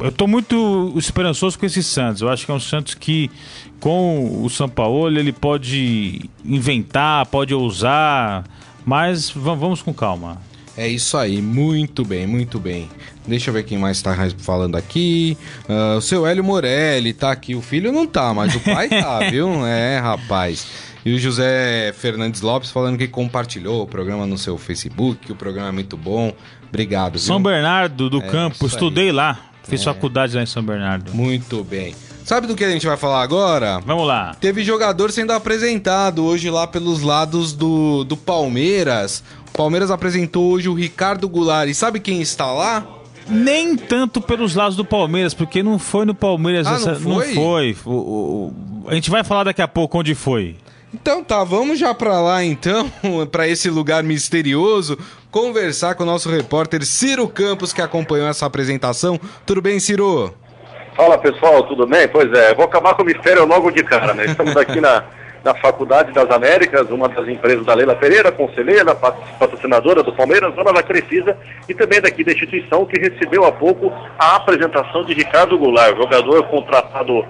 eu 0.00 0.10
tô 0.10 0.26
muito 0.26 0.92
esperançoso 0.96 1.56
com 1.56 1.64
esse 1.64 1.84
Santos. 1.84 2.20
Eu 2.20 2.28
acho 2.28 2.44
que 2.44 2.50
é 2.50 2.54
um 2.54 2.58
Santos 2.58 2.94
que, 2.94 3.30
com 3.78 4.42
o 4.42 4.50
São 4.50 4.68
Paulo, 4.68 5.16
ele 5.16 5.30
pode 5.32 6.28
inventar, 6.44 7.26
pode 7.26 7.54
ousar. 7.54 8.42
Mas 8.84 9.30
va- 9.30 9.54
vamos 9.54 9.82
com 9.82 9.94
calma. 9.94 10.42
É 10.76 10.88
isso 10.88 11.16
aí, 11.16 11.40
muito 11.40 12.04
bem, 12.04 12.26
muito 12.26 12.58
bem. 12.58 12.88
Deixa 13.24 13.50
eu 13.50 13.54
ver 13.54 13.62
quem 13.62 13.78
mais 13.78 14.02
tá 14.02 14.12
falando 14.38 14.74
aqui. 14.76 15.38
Ah, 15.68 15.94
o 15.98 16.00
seu 16.00 16.26
Hélio 16.26 16.42
Morelli 16.42 17.12
tá 17.12 17.30
aqui. 17.30 17.54
O 17.54 17.62
filho 17.62 17.92
não 17.92 18.04
tá, 18.04 18.34
mas 18.34 18.52
o 18.56 18.58
pai 18.58 18.88
tá, 18.88 19.20
viu? 19.30 19.64
É, 19.64 20.00
rapaz. 20.00 20.66
E 21.04 21.14
o 21.14 21.18
José 21.18 21.92
Fernandes 21.98 22.40
Lopes 22.40 22.70
falando 22.70 22.96
que 22.96 23.06
compartilhou 23.06 23.82
o 23.82 23.86
programa 23.86 24.26
no 24.26 24.38
seu 24.38 24.56
Facebook, 24.56 25.26
que 25.26 25.32
o 25.32 25.36
programa 25.36 25.68
é 25.68 25.72
muito 25.72 25.96
bom. 25.96 26.32
Obrigado, 26.68 27.12
viu? 27.12 27.20
São 27.20 27.42
Bernardo 27.42 28.08
do 28.08 28.18
É, 28.18 28.26
Campo, 28.28 28.66
estudei 28.66 29.12
lá. 29.12 29.38
Fiz 29.64 29.80
É. 29.80 29.84
faculdade 29.84 30.34
lá 30.36 30.42
em 30.42 30.46
São 30.46 30.62
Bernardo. 30.62 31.12
Muito 31.14 31.62
bem. 31.64 31.94
Sabe 32.24 32.46
do 32.46 32.54
que 32.56 32.64
a 32.64 32.70
gente 32.70 32.86
vai 32.86 32.96
falar 32.96 33.22
agora? 33.22 33.80
Vamos 33.84 34.06
lá. 34.06 34.34
Teve 34.40 34.64
jogador 34.64 35.10
sendo 35.10 35.32
apresentado 35.32 36.24
hoje 36.24 36.48
lá 36.50 36.66
pelos 36.66 37.02
lados 37.02 37.52
do, 37.52 38.02
do 38.04 38.16
Palmeiras. 38.16 39.22
O 39.48 39.56
Palmeiras 39.56 39.90
apresentou 39.90 40.50
hoje 40.52 40.68
o 40.70 40.74
Ricardo 40.74 41.28
Goulart. 41.28 41.68
E 41.68 41.74
sabe 41.74 42.00
quem 42.00 42.22
está 42.22 42.50
lá? 42.50 42.86
Nem 43.28 43.76
tanto 43.76 44.20
pelos 44.22 44.54
lados 44.54 44.74
do 44.76 44.84
Palmeiras, 44.84 45.34
porque 45.34 45.62
não 45.62 45.78
foi 45.78 46.04
no 46.06 46.14
Palmeiras. 46.14 46.66
Ah, 46.66 46.70
não 46.72 46.76
essa- 46.78 46.94
foi? 46.96 47.34
foi. 47.34 47.76
O- 47.84 47.90
o- 47.90 48.54
o- 48.84 48.88
a 48.88 48.94
gente 48.94 49.10
vai 49.10 49.22
falar 49.22 49.44
daqui 49.44 49.60
a 49.62 49.68
pouco 49.68 49.98
onde 49.98 50.14
foi. 50.14 50.56
Então 50.94 51.24
tá, 51.24 51.42
vamos 51.42 51.76
já 51.78 51.92
pra 51.92 52.20
lá 52.20 52.44
então, 52.44 52.88
pra 53.32 53.48
esse 53.48 53.68
lugar 53.68 54.04
misterioso, 54.04 54.96
conversar 55.30 55.96
com 55.96 56.04
o 56.04 56.06
nosso 56.06 56.30
repórter 56.30 56.84
Ciro 56.84 57.26
Campos 57.26 57.72
que 57.72 57.82
acompanhou 57.82 58.28
essa 58.28 58.46
apresentação. 58.46 59.18
Tudo 59.44 59.60
bem, 59.60 59.80
Ciro? 59.80 60.32
Fala 60.96 61.18
pessoal, 61.18 61.64
tudo 61.64 61.84
bem? 61.86 62.06
Pois 62.06 62.32
é, 62.32 62.54
vou 62.54 62.64
acabar 62.64 62.94
com 62.94 63.02
o 63.02 63.06
mistério 63.06 63.44
logo 63.44 63.70
de 63.72 63.82
cara, 63.82 64.14
né? 64.14 64.26
Estamos 64.26 64.56
aqui 64.56 64.80
na, 64.80 65.02
na 65.42 65.52
Faculdade 65.56 66.12
das 66.12 66.30
Américas, 66.30 66.88
uma 66.88 67.08
das 67.08 67.26
empresas 67.26 67.66
da 67.66 67.74
Leila 67.74 67.96
Pereira, 67.96 68.30
conselheira, 68.30 68.94
pat- 68.94 69.16
patrocinadora 69.40 70.04
do 70.04 70.12
Palmeiras, 70.12 70.54
dona 70.54 70.72
da 70.72 70.84
Crefisa 70.84 71.36
e 71.68 71.74
também 71.74 72.00
daqui 72.00 72.22
da 72.22 72.30
instituição 72.30 72.86
que 72.86 73.00
recebeu 73.00 73.44
há 73.44 73.50
pouco 73.50 73.92
a 74.16 74.36
apresentação 74.36 75.04
de 75.04 75.12
Ricardo 75.14 75.58
Goulart, 75.58 75.96
jogador 75.96 76.44
contratado 76.44 77.24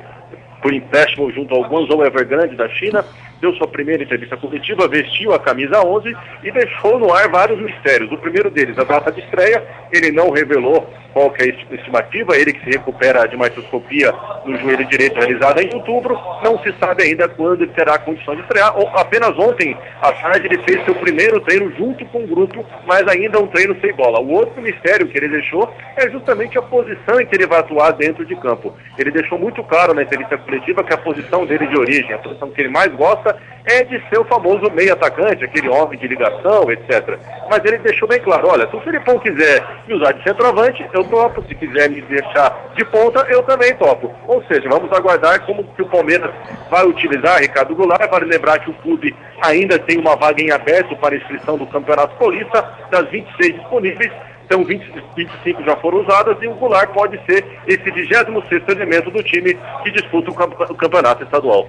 por 0.61 0.72
empréstimo 0.72 1.31
junto 1.33 1.55
ao 1.55 1.62
Guangzhou 1.62 2.05
Evergrande 2.05 2.57
da 2.57 2.68
China, 2.68 3.05
deu 3.44 3.52
sua 3.57 3.68
primeira 3.68 4.02
entrevista 4.02 4.37
coletiva, 4.38 4.88
vestiu 4.88 5.35
a 5.35 5.38
camisa 5.38 5.85
11 5.85 6.16
e 6.42 6.50
deixou 6.50 6.98
no 6.98 7.12
ar 7.12 7.28
vários 7.28 7.61
mistérios. 7.61 8.11
O 8.11 8.16
primeiro 8.16 8.50
deles, 8.50 8.78
a 8.78 8.85
data 8.85 9.12
de 9.12 9.20
estreia, 9.20 9.62
ele 9.92 10.11
não 10.11 10.30
revelou 10.30 10.88
qual 11.12 11.30
que 11.30 11.42
é 11.42 11.46
a 11.46 11.48
esti- 11.50 11.74
estimativa, 11.74 12.37
ele 12.37 12.52
que 12.54 12.64
se 12.64 12.70
recupera 12.70 13.28
de 13.28 13.37
uma 13.37 13.44
artroscopia 13.44 14.12
no 14.46 14.57
joelho 14.59 14.85
direito 14.87 15.14
realizada 15.16 15.62
em 15.62 15.72
outubro, 15.74 16.18
não 16.42 16.59
se 16.61 16.72
sabe 16.80 17.04
ainda 17.04 17.28
quando 17.28 17.62
ele 17.62 17.70
terá 17.72 17.98
condição 17.98 18.35
de 18.35 18.40
estrear. 18.42 18.74
Apenas 18.96 19.38
ontem, 19.38 19.76
à 20.02 20.11
tarde, 20.11 20.46
ele 20.46 20.59
fez 20.64 20.83
seu 20.85 20.94
primeiro 20.96 21.38
treino 21.40 21.70
junto 21.76 22.04
com 22.07 22.24
o 22.24 22.26
grupo, 22.26 22.64
mas 22.87 23.07
ainda 23.07 23.38
um 23.38 23.46
treino 23.46 23.76
sem 23.80 23.92
bola. 23.92 24.18
O 24.20 24.33
outro 24.33 24.61
mistério 24.61 25.07
que 25.07 25.16
ele 25.16 25.28
deixou 25.28 25.72
é 25.96 26.09
justamente 26.11 26.59
a 26.59 26.62
posição 26.62 27.20
em 27.20 27.26
que 27.26 27.37
ele 27.37 27.46
vai 27.46 27.61
atuar 27.61 27.92
dentro 27.92 28.24
de 28.24 28.35
campo. 28.37 28.74
Ele 28.98 29.11
deixou 29.12 29.38
muito 29.38 29.62
claro 29.62 29.94
na 29.94 30.02
entrevista 30.02 30.37
coletiva 30.38 30.83
que 30.83 30.94
a 30.94 30.98
posição 30.98 31.46
dele 31.46 31.66
de 31.68 31.78
origem, 31.78 32.12
a 32.12 32.18
posição 32.18 32.50
que 32.50 32.61
ele 32.61 32.70
mais 32.70 32.92
gosta, 32.92 33.34
é 33.66 33.83
de 33.85 33.99
ser 34.11 34.18
o 34.18 34.25
famoso 34.27 34.70
meio 34.73 34.92
atacante, 34.92 35.42
aquele 35.44 35.68
homem 35.70 35.99
de 35.99 36.07
ligação, 36.07 36.70
etc. 36.70 37.18
Mas 37.49 37.64
ele 37.64 37.79
deixou 37.79 38.07
bem 38.07 38.20
claro, 38.20 38.49
olha, 38.49 38.68
se 38.68 38.77
o 38.77 38.81
Filipão 38.81 39.18
quiser 39.18 39.64
me 39.88 39.94
usar 39.94 40.12
de 40.12 40.23
centroavante, 40.23 40.87
eu 40.92 41.03
topo. 41.05 41.42
Se 41.49 41.55
quiser 41.55 41.88
me 41.88 42.03
deixar 42.03 42.73
de 42.77 42.85
ponta, 42.85 43.20
eu 43.31 43.42
também 43.44 43.75
topo. 43.77 44.12
Ou 44.27 44.42
seja, 44.44 44.68
vamos 44.68 44.92
aguardar 44.92 45.40
como 45.47 45.64
que 45.64 45.81
o 45.83 45.88
Palmeiras 45.88 46.31
vai 46.70 46.85
utilizar 46.87 47.40
Ricardo 47.40 47.75
Goulart. 47.75 48.11
Vale 48.11 48.27
lembrar 48.27 48.59
que 48.59 48.70
o 48.70 48.75
clube 48.75 49.14
ainda 49.42 49.79
tem 49.79 49.99
uma 49.99 50.14
vaga 50.14 50.42
em 50.42 50.51
aberto 50.51 50.94
para 50.97 51.16
inscrição 51.16 51.57
do 51.57 51.66
Campeonato 51.66 52.14
Paulista, 52.16 52.62
das 52.90 53.09
26 53.09 53.55
disponíveis. 53.61 54.12
Então 54.44 54.62
20, 54.62 54.92
25 55.16 55.62
já 55.64 55.75
foram 55.77 56.03
usadas 56.03 56.37
e 56.42 56.47
o 56.47 56.53
Goulart 56.55 56.90
pode 56.90 57.18
ser 57.25 57.42
esse 57.66 57.90
26º 57.90 58.68
elemento 58.73 59.11
do 59.11 59.23
time 59.23 59.57
que 59.83 59.90
disputa 59.90 60.31
o 60.31 60.35
camp- 60.35 60.61
o 60.70 60.75
campeonato 60.75 61.25
estadual. 61.25 61.66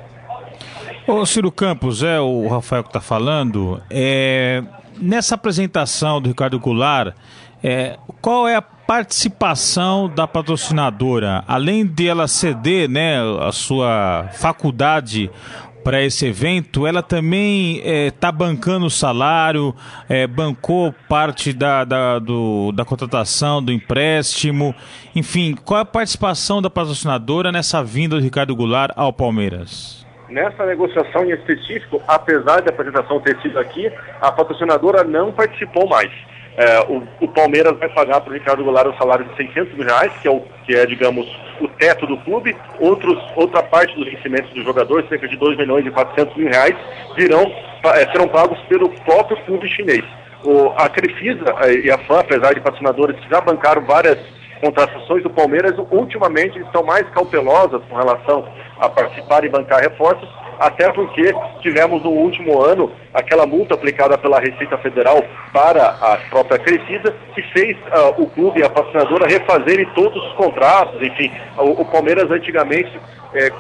Ô 1.08 1.24
Ciro 1.24 1.52
Campos, 1.52 2.02
é 2.02 2.20
o 2.20 2.48
Rafael 2.48 2.82
que 2.82 2.90
está 2.90 3.00
falando. 3.00 3.80
É, 3.92 4.64
nessa 5.00 5.36
apresentação 5.36 6.20
do 6.20 6.30
Ricardo 6.30 6.60
Goulart, 6.60 7.14
é, 7.64 8.00
qual 8.22 8.48
é 8.48 8.56
a 8.56 8.62
participação 8.62 10.10
da 10.10 10.28
patrocinadora? 10.28 11.44
Além 11.48 11.86
de 11.86 12.08
ela 12.08 12.28
ceder 12.28 12.90
né, 12.90 13.20
a 13.40 13.52
sua 13.52 14.30
faculdade 14.34 15.30
para 15.84 16.04
esse 16.04 16.26
evento, 16.26 16.88
ela 16.88 17.04
também 17.04 17.78
está 17.86 18.30
é, 18.30 18.32
bancando 18.32 18.88
o 18.88 18.90
salário, 18.90 19.76
é, 20.10 20.26
bancou 20.26 20.92
parte 21.08 21.54
da, 21.54 21.84
da, 21.86 22.18
do, 22.18 22.72
da 22.72 22.84
contratação, 22.84 23.62
do 23.62 23.72
empréstimo, 23.72 24.74
enfim, 25.16 25.54
qual 25.54 25.78
é 25.78 25.82
a 25.84 25.86
participação 25.86 26.64
da 26.64 26.70
patrocinadora 26.72 27.52
nessa 27.52 27.84
vinda 27.84 28.16
do 28.16 28.24
Ricardo 28.24 28.56
Goulart 28.56 28.92
ao 28.96 29.14
Palmeiras? 29.14 30.05
Nessa 30.30 30.66
negociação 30.66 31.26
em 31.26 31.32
específico, 31.32 32.02
apesar 32.08 32.62
da 32.62 32.72
apresentação 32.72 33.20
ter 33.20 33.40
sido 33.42 33.60
aqui, 33.60 33.92
a 34.20 34.32
patrocinadora 34.32 35.04
não 35.04 35.32
participou 35.32 35.88
mais. 35.88 36.12
É, 36.58 36.80
o, 36.88 37.04
o, 37.20 37.28
Palmeiras 37.28 37.78
vai 37.78 37.90
pagar 37.90 38.22
para 38.22 38.32
o 38.32 38.34
Ricardo 38.34 38.64
Goulart 38.64 38.88
o 38.88 38.98
salário 38.98 39.26
de 39.26 39.36
600 39.36 39.74
mil 39.74 39.86
reais, 39.86 40.12
que 40.22 40.28
é, 40.28 40.32
o, 40.32 40.42
que 40.66 40.74
é, 40.74 40.86
digamos, 40.86 41.28
o 41.60 41.68
teto 41.68 42.08
do 42.08 42.18
clube. 42.20 42.56
Outros, 42.80 43.22
outra 43.36 43.62
parte 43.62 43.94
dos 43.96 44.06
vencimentos 44.06 44.52
dos 44.54 44.64
jogadores, 44.64 45.08
cerca 45.10 45.28
de 45.28 45.36
2 45.36 45.58
milhões 45.58 45.86
e 45.86 45.92
400 45.92 46.36
mil 46.38 46.48
reais, 46.48 46.76
virão, 47.16 47.54
é, 47.94 48.10
serão 48.10 48.28
pagos 48.30 48.58
pelo 48.70 48.90
próprio 49.02 49.38
clube 49.46 49.68
chinês. 49.68 50.06
O, 50.46 50.70
a 50.78 50.88
Crefisa 50.88 51.44
e 51.84 51.92
a 51.92 51.98
FAM, 51.98 52.20
apesar 52.20 52.54
de 52.54 52.62
patrocinadores 52.62 53.20
que 53.20 53.30
já 53.30 53.42
bancaram 53.42 53.82
várias 53.82 54.18
contratações 54.66 55.22
do 55.22 55.30
Palmeiras, 55.30 55.76
ultimamente 55.92 56.58
estão 56.58 56.84
mais 56.84 57.08
cautelosas 57.10 57.84
com 57.88 57.96
relação 57.96 58.48
a 58.80 58.90
participar 58.90 59.44
e 59.44 59.50
bancar 59.50 59.80
reforços, 59.80 60.28
até 60.60 60.92
porque 60.92 61.32
tivemos 61.62 62.02
no 62.04 62.10
último 62.10 62.64
ano 62.64 62.92
aquela 63.14 63.46
multa 63.46 63.76
aplicada 63.76 64.18
pela 64.18 64.40
Receita 64.40 64.76
Federal 64.80 65.24
para 65.54 65.90
a 65.90 66.18
própria 66.32 66.58
Crescida, 66.58 67.14
que 67.36 67.44
fez 67.54 67.78
uh, 67.78 68.22
o 68.22 68.28
clube 68.28 68.60
e 68.60 68.64
a 68.64 68.70
patrocinadora 68.70 69.28
refazerem 69.28 69.86
todos 69.94 70.24
os 70.24 70.34
contratos, 70.34 71.00
enfim, 71.00 71.32
o, 71.60 71.82
o 71.82 71.86
Palmeiras 71.86 72.32
antigamente 72.32 73.00
é, 73.36 73.52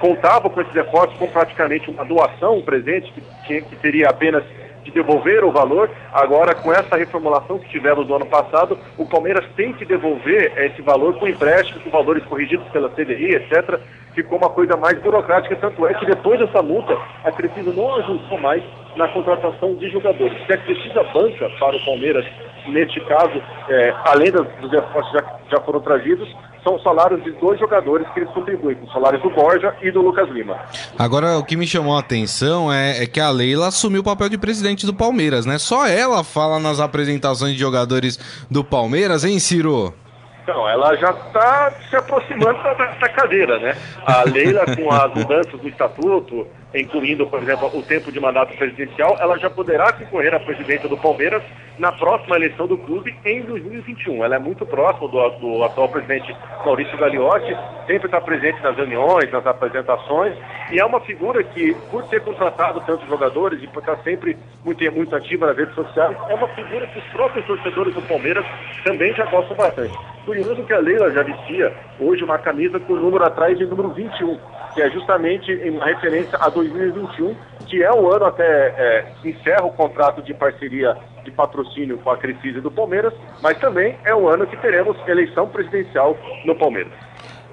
contava 0.00 0.48
com 0.48 0.60
esses 0.62 0.72
reforços 0.72 1.18
com 1.18 1.26
praticamente 1.26 1.90
uma 1.90 2.04
doação, 2.04 2.56
um 2.56 2.62
presente, 2.62 3.12
que, 3.12 3.22
tinha, 3.46 3.60
que 3.60 3.76
teria 3.76 4.08
apenas 4.08 4.42
de 4.84 4.90
devolver 4.90 5.44
o 5.44 5.50
valor. 5.50 5.90
Agora, 6.12 6.54
com 6.54 6.72
essa 6.72 6.96
reformulação 6.96 7.58
que 7.58 7.68
tivemos 7.68 8.06
no 8.06 8.16
ano 8.16 8.26
passado, 8.26 8.78
o 8.96 9.06
Palmeiras 9.06 9.44
tem 9.56 9.72
que 9.72 9.84
devolver 9.84 10.52
esse 10.56 10.82
valor 10.82 11.18
com 11.18 11.26
empréstimo, 11.26 11.80
com 11.80 11.90
valores 11.90 12.24
corrigidos 12.24 12.66
pela 12.68 12.88
CDI, 12.90 13.36
etc. 13.36 13.80
Ficou 14.14 14.38
uma 14.38 14.50
coisa 14.50 14.76
mais 14.76 15.00
burocrática, 15.00 15.56
tanto 15.56 15.86
é 15.86 15.94
que 15.94 16.06
depois 16.06 16.40
dessa 16.40 16.62
multa, 16.62 16.96
a 17.24 17.30
Crefisa 17.30 17.72
não 17.72 17.96
ajudou 17.96 18.38
mais 18.38 18.62
na 18.96 19.08
contratação 19.08 19.74
de 19.74 19.88
jogadores. 19.90 20.36
Se 20.46 20.52
a 20.52 20.58
Crefisa 20.58 21.02
banca 21.14 21.48
para 21.58 21.76
o 21.76 21.84
Palmeiras, 21.84 22.26
neste 22.66 23.00
caso, 23.02 23.40
é, 23.68 23.94
além 24.06 24.30
dos 24.32 24.70
reforços 24.70 25.12
já, 25.12 25.38
já 25.50 25.60
foram 25.60 25.80
trazidos, 25.80 26.28
são 26.62 26.76
os 26.76 26.82
salários 26.82 27.22
de 27.24 27.32
dois 27.32 27.58
jogadores 27.58 28.06
que 28.12 28.20
eles 28.20 28.30
contribuem, 28.32 28.76
os 28.82 28.92
salários 28.92 29.22
do 29.22 29.30
Borja 29.30 29.74
e 29.82 29.90
do 29.90 30.02
Lucas 30.02 30.28
Lima. 30.30 30.58
Agora, 30.98 31.38
o 31.38 31.44
que 31.44 31.56
me 31.56 31.66
chamou 31.66 31.96
a 31.96 32.00
atenção 32.00 32.72
é, 32.72 33.02
é, 33.02 33.06
que 33.06 33.20
a 33.20 33.30
Leila 33.30 33.68
assumiu 33.68 34.00
o 34.00 34.04
papel 34.04 34.28
de 34.28 34.38
presidente 34.38 34.86
do 34.86 34.94
Palmeiras, 34.94 35.46
né? 35.46 35.58
Só 35.58 35.86
ela 35.86 36.22
fala 36.22 36.58
nas 36.58 36.80
apresentações 36.80 37.54
de 37.54 37.58
jogadores 37.58 38.18
do 38.50 38.62
Palmeiras, 38.62 39.24
hein, 39.24 39.38
Ciro? 39.38 39.94
Então, 40.42 40.68
ela 40.68 40.96
já 40.96 41.10
está 41.10 41.72
se 41.88 41.96
aproximando 41.96 42.62
da, 42.62 42.74
da 42.74 43.08
cadeira, 43.08 43.58
né? 43.58 43.76
A 44.04 44.24
Leila, 44.24 44.64
com 44.74 44.90
as 44.90 45.14
mudanças 45.14 45.60
do 45.60 45.68
estatuto, 45.68 46.46
incluindo, 46.74 47.26
por 47.26 47.42
exemplo, 47.42 47.70
o 47.76 47.82
tempo 47.82 48.12
de 48.12 48.20
mandato 48.20 48.56
presidencial, 48.56 49.16
ela 49.18 49.38
já 49.38 49.50
poderá 49.50 49.92
concorrer 49.92 50.34
à 50.34 50.40
presidência 50.40 50.88
do 50.88 50.96
Palmeiras 50.96 51.42
na 51.78 51.90
próxima 51.92 52.36
eleição 52.36 52.66
do 52.66 52.76
clube 52.76 53.14
em 53.24 53.42
2021. 53.42 54.24
Ela 54.24 54.36
é 54.36 54.38
muito 54.38 54.66
próxima 54.66 55.08
do, 55.08 55.28
do 55.38 55.64
atual 55.64 55.88
presidente 55.88 56.36
Maurício 56.64 56.96
Gagliotti, 56.98 57.56
sempre 57.86 58.06
está 58.06 58.20
presente 58.20 58.62
nas 58.62 58.76
reuniões, 58.76 59.32
nas 59.32 59.46
apresentações, 59.46 60.36
e 60.70 60.78
é 60.78 60.84
uma 60.84 61.00
figura 61.00 61.42
que, 61.42 61.74
por 61.90 62.04
ter 62.08 62.20
contratado 62.20 62.80
tantos 62.82 63.08
jogadores 63.08 63.62
e 63.62 63.66
por 63.66 63.80
estar 63.80 63.96
sempre 64.02 64.36
muito, 64.64 64.92
muito 64.92 65.16
ativa 65.16 65.46
nas 65.46 65.56
redes 65.56 65.74
sociais, 65.74 66.16
é 66.28 66.34
uma 66.34 66.48
figura 66.48 66.86
que 66.86 66.98
os 66.98 67.04
próprios 67.06 67.46
torcedores 67.46 67.94
do 67.94 68.02
Palmeiras 68.02 68.44
também 68.84 69.12
já 69.14 69.24
gostam 69.24 69.56
bastante. 69.56 69.98
Curioso 70.24 70.62
que 70.64 70.72
a 70.72 70.78
Leila 70.78 71.10
já 71.10 71.22
vestia 71.22 71.72
hoje 71.98 72.22
uma 72.22 72.38
camisa 72.38 72.78
com 72.78 72.92
o 72.92 73.00
número 73.00 73.24
atrás 73.24 73.56
de 73.58 73.64
número 73.64 73.90
21, 73.90 74.38
que 74.74 74.82
é 74.82 74.90
justamente 74.90 75.50
em 75.50 75.78
referência 75.78 76.38
a 76.38 76.48
2021, 76.48 77.34
que 77.66 77.82
é 77.82 77.92
o 77.92 78.10
ano 78.12 78.26
até 78.26 78.44
é, 78.44 79.12
encerra 79.24 79.64
o 79.64 79.72
contrato 79.72 80.22
de 80.22 80.34
parceria 80.34 80.96
de 81.24 81.30
patrocínio 81.30 81.98
com 81.98 82.10
a 82.10 82.16
Crefisa 82.16 82.60
do 82.60 82.70
Palmeiras, 82.70 83.14
mas 83.42 83.58
também 83.58 83.96
é 84.04 84.14
o 84.14 84.28
ano 84.28 84.46
que 84.46 84.56
teremos 84.58 84.96
eleição 85.08 85.48
presidencial 85.48 86.16
no 86.44 86.54
Palmeiras. 86.54 86.92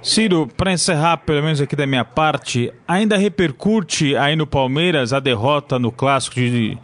Ciro, 0.08 0.48
para 0.56 0.72
encerrar, 0.72 1.18
pelo 1.18 1.44
menos 1.44 1.60
aqui 1.60 1.76
da 1.76 1.86
minha 1.86 2.06
parte, 2.06 2.72
ainda 2.88 3.18
repercute 3.18 4.16
aí 4.16 4.38
no 4.38 4.48
Palmeiras 4.48 5.12
a 5.12 5.20
derrota 5.20 5.78
no 5.78 5.92
clássico 5.92 6.36
de, 6.36 6.78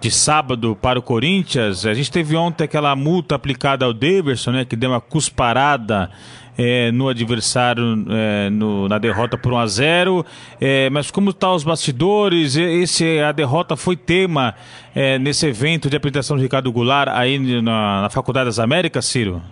de 0.00 0.10
sábado 0.10 0.74
para 0.80 0.98
o 0.98 1.02
Corinthians? 1.02 1.84
A 1.84 1.92
gente 1.92 2.10
teve 2.10 2.34
ontem 2.36 2.64
aquela 2.64 2.96
multa 2.96 3.34
aplicada 3.34 3.84
ao 3.84 3.92
Davidson, 3.92 4.52
né, 4.52 4.64
que 4.64 4.76
deu 4.76 4.92
uma 4.92 5.00
cusparada 5.00 6.10
é, 6.56 6.90
no 6.90 7.10
adversário 7.10 7.84
é, 8.08 8.48
no, 8.48 8.88
na 8.88 8.96
derrota 8.96 9.36
por 9.36 9.52
1 9.52 9.58
a 9.58 9.66
0 9.66 10.26
é, 10.58 10.88
mas 10.88 11.10
como 11.10 11.30
estão 11.30 11.50
tá 11.50 11.56
os 11.56 11.62
bastidores? 11.62 12.56
Esse, 12.56 13.20
a 13.20 13.30
derrota 13.30 13.76
foi 13.76 13.94
tema 13.94 14.54
é, 14.94 15.18
nesse 15.18 15.46
evento 15.46 15.90
de 15.90 15.98
apresentação 15.98 16.34
de 16.34 16.44
Ricardo 16.44 16.72
Goulart 16.72 17.10
aí 17.14 17.38
na, 17.60 18.00
na 18.00 18.08
Faculdade 18.08 18.46
das 18.46 18.58
Américas, 18.58 19.04
Ciro? 19.04 19.42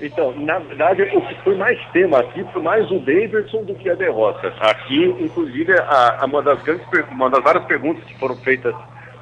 Então, 0.00 0.32
na 0.36 0.58
verdade, 0.58 1.02
o 1.02 1.20
que 1.22 1.34
foi 1.42 1.56
mais 1.56 1.78
tema 1.92 2.20
aqui 2.20 2.44
foi 2.52 2.62
mais 2.62 2.90
o 2.90 2.98
Davidson 2.98 3.64
do 3.64 3.74
que 3.74 3.88
a 3.88 3.94
derrota. 3.94 4.52
Aqui, 4.60 5.04
inclusive, 5.18 5.72
a, 5.72 6.18
a 6.20 6.26
uma, 6.26 6.42
das 6.42 6.62
grandes, 6.62 6.86
uma 7.10 7.30
das 7.30 7.42
várias 7.42 7.64
perguntas 7.64 8.04
que 8.04 8.18
foram 8.18 8.36
feitas 8.36 8.74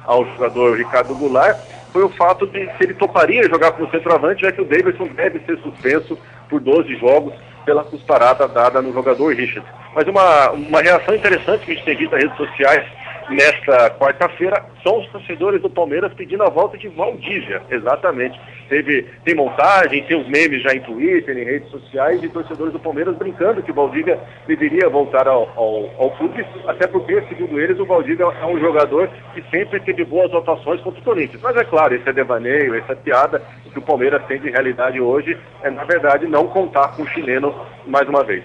ao 0.05 0.25
jogador 0.25 0.77
Ricardo 0.77 1.15
Goulart 1.15 1.57
foi 1.91 2.03
o 2.03 2.09
fato 2.09 2.45
de 2.45 2.65
se 2.73 2.83
ele 2.83 2.93
toparia 2.93 3.47
jogar 3.47 3.71
como 3.71 3.89
centroavante, 3.89 4.41
já 4.41 4.51
que 4.51 4.61
o 4.61 4.65
Davidson 4.65 5.07
deve 5.07 5.39
ser 5.45 5.57
suspenso 5.59 6.17
por 6.49 6.59
12 6.59 6.93
jogos 6.97 7.33
pela 7.65 7.85
cusparada 7.85 8.47
dada 8.49 8.81
no 8.81 8.91
jogador 8.91 9.33
Richard. 9.33 9.65
Mas 9.95 10.05
uma, 10.05 10.51
uma 10.51 10.81
reação 10.81 11.15
interessante 11.15 11.65
que 11.65 11.71
a 11.71 11.75
gente 11.75 11.85
tem 11.85 11.95
visto 11.95 12.11
nas 12.11 12.21
redes 12.21 12.37
sociais 12.37 12.85
nesta 13.29 13.89
quarta-feira 13.91 14.63
são 14.83 14.99
os 14.99 15.07
torcedores 15.09 15.61
do 15.61 15.69
Palmeiras 15.69 16.13
pedindo 16.13 16.43
a 16.43 16.49
volta 16.49 16.77
de 16.77 16.87
Valdívia, 16.89 17.61
exatamente. 17.69 18.39
Teve, 18.69 19.03
tem 19.23 19.35
montagem, 19.35 20.03
tem 20.03 20.19
os 20.19 20.27
memes 20.27 20.63
já 20.63 20.73
em 20.73 20.81
Twitter, 20.81 21.37
em 21.37 21.43
redes 21.43 21.69
sociais, 21.69 22.21
e 22.23 22.29
torcedores 22.29 22.73
do 22.73 22.79
Palmeiras 22.79 23.15
brincando 23.15 23.61
que 23.61 23.71
o 23.71 23.75
Valdívia 23.75 24.19
deveria 24.47 24.89
voltar 24.89 25.27
ao, 25.27 25.49
ao, 25.55 25.91
ao 25.97 26.11
clube, 26.11 26.45
até 26.67 26.87
porque, 26.87 27.21
segundo 27.29 27.59
eles, 27.59 27.79
o 27.79 27.85
Valdívia 27.85 28.25
é 28.25 28.45
um 28.45 28.59
jogador 28.59 29.09
que 29.33 29.43
sempre 29.51 29.79
teve 29.79 30.03
boas 30.03 30.33
atuações 30.33 30.81
contra 30.81 30.99
o 30.99 31.03
Corinthians. 31.03 31.41
Mas 31.41 31.55
é 31.55 31.63
claro, 31.63 31.95
esse 31.95 32.07
é 32.09 32.13
devaneio, 32.13 32.75
essa 32.75 32.93
é 32.93 32.95
piada 32.95 33.41
que 33.71 33.79
o 33.79 33.81
Palmeiras 33.81 34.23
tem 34.25 34.39
de 34.39 34.49
realidade 34.49 34.99
hoje 35.01 35.37
é, 35.61 35.69
na 35.69 35.83
verdade, 35.83 36.27
não 36.27 36.47
contar 36.47 36.95
com 36.95 37.03
o 37.03 37.07
chileno 37.07 37.53
mais 37.85 38.07
uma 38.07 38.23
vez. 38.23 38.43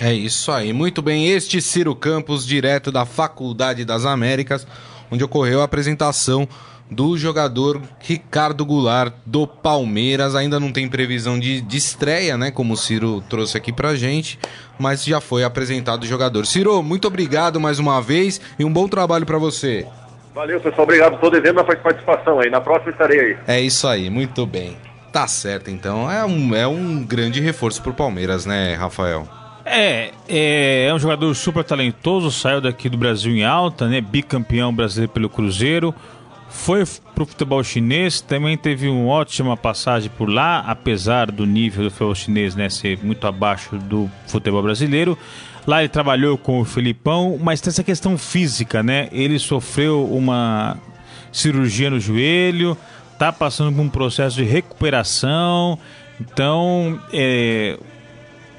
É 0.00 0.14
isso 0.14 0.50
aí. 0.50 0.72
Muito 0.72 1.02
bem, 1.02 1.28
este 1.28 1.60
Ciro 1.60 1.94
Campos, 1.94 2.46
direto 2.46 2.90
da 2.90 3.04
Faculdade 3.04 3.84
das 3.84 4.06
Américas, 4.06 4.66
onde 5.10 5.22
ocorreu 5.22 5.60
a 5.60 5.64
apresentação 5.64 6.48
do 6.90 7.18
jogador 7.18 7.80
Ricardo 8.00 8.64
Goulart 8.64 9.12
do 9.26 9.46
Palmeiras. 9.46 10.34
Ainda 10.34 10.58
não 10.58 10.72
tem 10.72 10.88
previsão 10.88 11.38
de, 11.38 11.60
de 11.60 11.76
estreia, 11.76 12.38
né? 12.38 12.50
Como 12.50 12.72
o 12.72 12.76
Ciro 12.78 13.22
trouxe 13.28 13.58
aqui 13.58 13.72
pra 13.72 13.94
gente, 13.94 14.38
mas 14.78 15.04
já 15.04 15.20
foi 15.20 15.44
apresentado 15.44 16.02
o 16.02 16.06
jogador. 16.06 16.46
Ciro, 16.46 16.82
muito 16.82 17.06
obrigado 17.06 17.60
mais 17.60 17.78
uma 17.78 18.00
vez 18.00 18.40
e 18.58 18.64
um 18.64 18.72
bom 18.72 18.88
trabalho 18.88 19.26
para 19.26 19.36
você. 19.36 19.86
Valeu, 20.34 20.60
pessoal. 20.60 20.84
Obrigado. 20.84 21.14
Estou 21.14 21.30
devendo 21.30 21.60
a 21.60 21.64
participação 21.64 22.40
aí. 22.40 22.48
Na 22.48 22.60
próxima 22.60 22.90
estarei 22.90 23.20
aí. 23.20 23.38
É 23.46 23.60
isso 23.60 23.86
aí, 23.86 24.08
muito 24.08 24.46
bem. 24.46 24.78
Tá 25.12 25.26
certo, 25.26 25.70
então. 25.70 26.10
É 26.10 26.24
um, 26.24 26.54
é 26.54 26.66
um 26.66 27.04
grande 27.04 27.40
reforço 27.40 27.82
pro 27.82 27.92
Palmeiras, 27.92 28.46
né, 28.46 28.74
Rafael? 28.74 29.39
É, 29.72 30.10
é, 30.28 30.86
é 30.88 30.94
um 30.94 30.98
jogador 30.98 31.32
super 31.32 31.62
talentoso, 31.62 32.32
saiu 32.32 32.60
daqui 32.60 32.88
do 32.88 32.98
Brasil 32.98 33.32
em 33.32 33.44
alta, 33.44 33.86
né? 33.86 34.00
Bicampeão 34.00 34.74
brasileiro 34.74 35.12
pelo 35.12 35.28
Cruzeiro. 35.28 35.94
Foi 36.48 36.84
pro 37.14 37.24
futebol 37.24 37.62
chinês, 37.62 38.20
também 38.20 38.56
teve 38.56 38.88
uma 38.88 39.06
ótima 39.08 39.56
passagem 39.56 40.10
por 40.18 40.28
lá, 40.28 40.58
apesar 40.66 41.30
do 41.30 41.46
nível 41.46 41.84
do 41.84 41.90
futebol 41.90 42.14
chinês 42.16 42.56
né, 42.56 42.68
ser 42.68 42.98
muito 43.04 43.24
abaixo 43.28 43.76
do 43.76 44.10
futebol 44.26 44.60
brasileiro. 44.60 45.16
Lá 45.64 45.80
ele 45.80 45.88
trabalhou 45.88 46.36
com 46.36 46.60
o 46.60 46.64
Felipão, 46.64 47.38
mas 47.40 47.60
tem 47.60 47.70
essa 47.70 47.84
questão 47.84 48.18
física, 48.18 48.82
né? 48.82 49.08
Ele 49.12 49.38
sofreu 49.38 50.04
uma 50.04 50.76
cirurgia 51.30 51.90
no 51.90 52.00
joelho, 52.00 52.76
tá 53.16 53.32
passando 53.32 53.72
por 53.76 53.82
um 53.82 53.88
processo 53.88 54.34
de 54.34 54.42
recuperação. 54.42 55.78
Então, 56.20 57.00
é, 57.12 57.78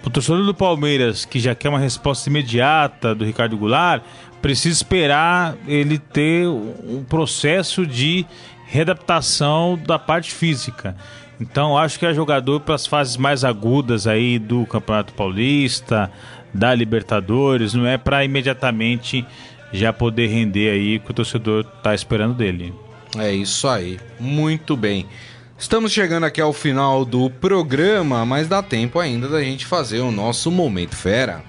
o 0.03 0.09
torcedor 0.09 0.45
do 0.45 0.53
Palmeiras, 0.53 1.25
que 1.25 1.39
já 1.39 1.53
quer 1.53 1.69
uma 1.69 1.79
resposta 1.79 2.29
imediata 2.29 3.13
do 3.13 3.23
Ricardo 3.23 3.57
Goulart, 3.57 4.03
precisa 4.41 4.75
esperar 4.75 5.55
ele 5.67 5.99
ter 5.99 6.47
um 6.47 7.03
processo 7.07 7.85
de 7.85 8.25
readaptação 8.65 9.79
da 9.85 9.99
parte 9.99 10.31
física. 10.31 10.95
Então 11.39 11.77
acho 11.77 11.99
que 11.99 12.05
é 12.05 12.13
jogador 12.13 12.59
para 12.61 12.75
as 12.75 12.85
fases 12.85 13.17
mais 13.17 13.43
agudas 13.43 14.07
aí 14.07 14.39
do 14.39 14.65
Campeonato 14.65 15.13
Paulista, 15.13 16.11
da 16.53 16.73
Libertadores, 16.73 17.73
não 17.73 17.85
é 17.85 17.97
para 17.97 18.23
imediatamente 18.23 19.25
já 19.71 19.93
poder 19.93 20.27
render 20.27 20.69
aí 20.69 20.97
o 20.97 20.99
que 20.99 21.11
o 21.11 21.13
torcedor 21.13 21.63
tá 21.63 21.95
esperando 21.95 22.33
dele. 22.33 22.73
É 23.17 23.31
isso 23.33 23.67
aí. 23.67 23.99
Muito 24.19 24.75
bem. 24.75 25.05
Estamos 25.61 25.91
chegando 25.91 26.25
aqui 26.25 26.41
ao 26.41 26.51
final 26.51 27.05
do 27.05 27.29
programa, 27.29 28.25
mas 28.25 28.47
dá 28.47 28.63
tempo 28.63 28.99
ainda 28.99 29.29
da 29.29 29.43
gente 29.43 29.63
fazer 29.63 29.99
o 29.99 30.11
nosso 30.11 30.49
Momento 30.49 30.95
Fera. 30.95 31.43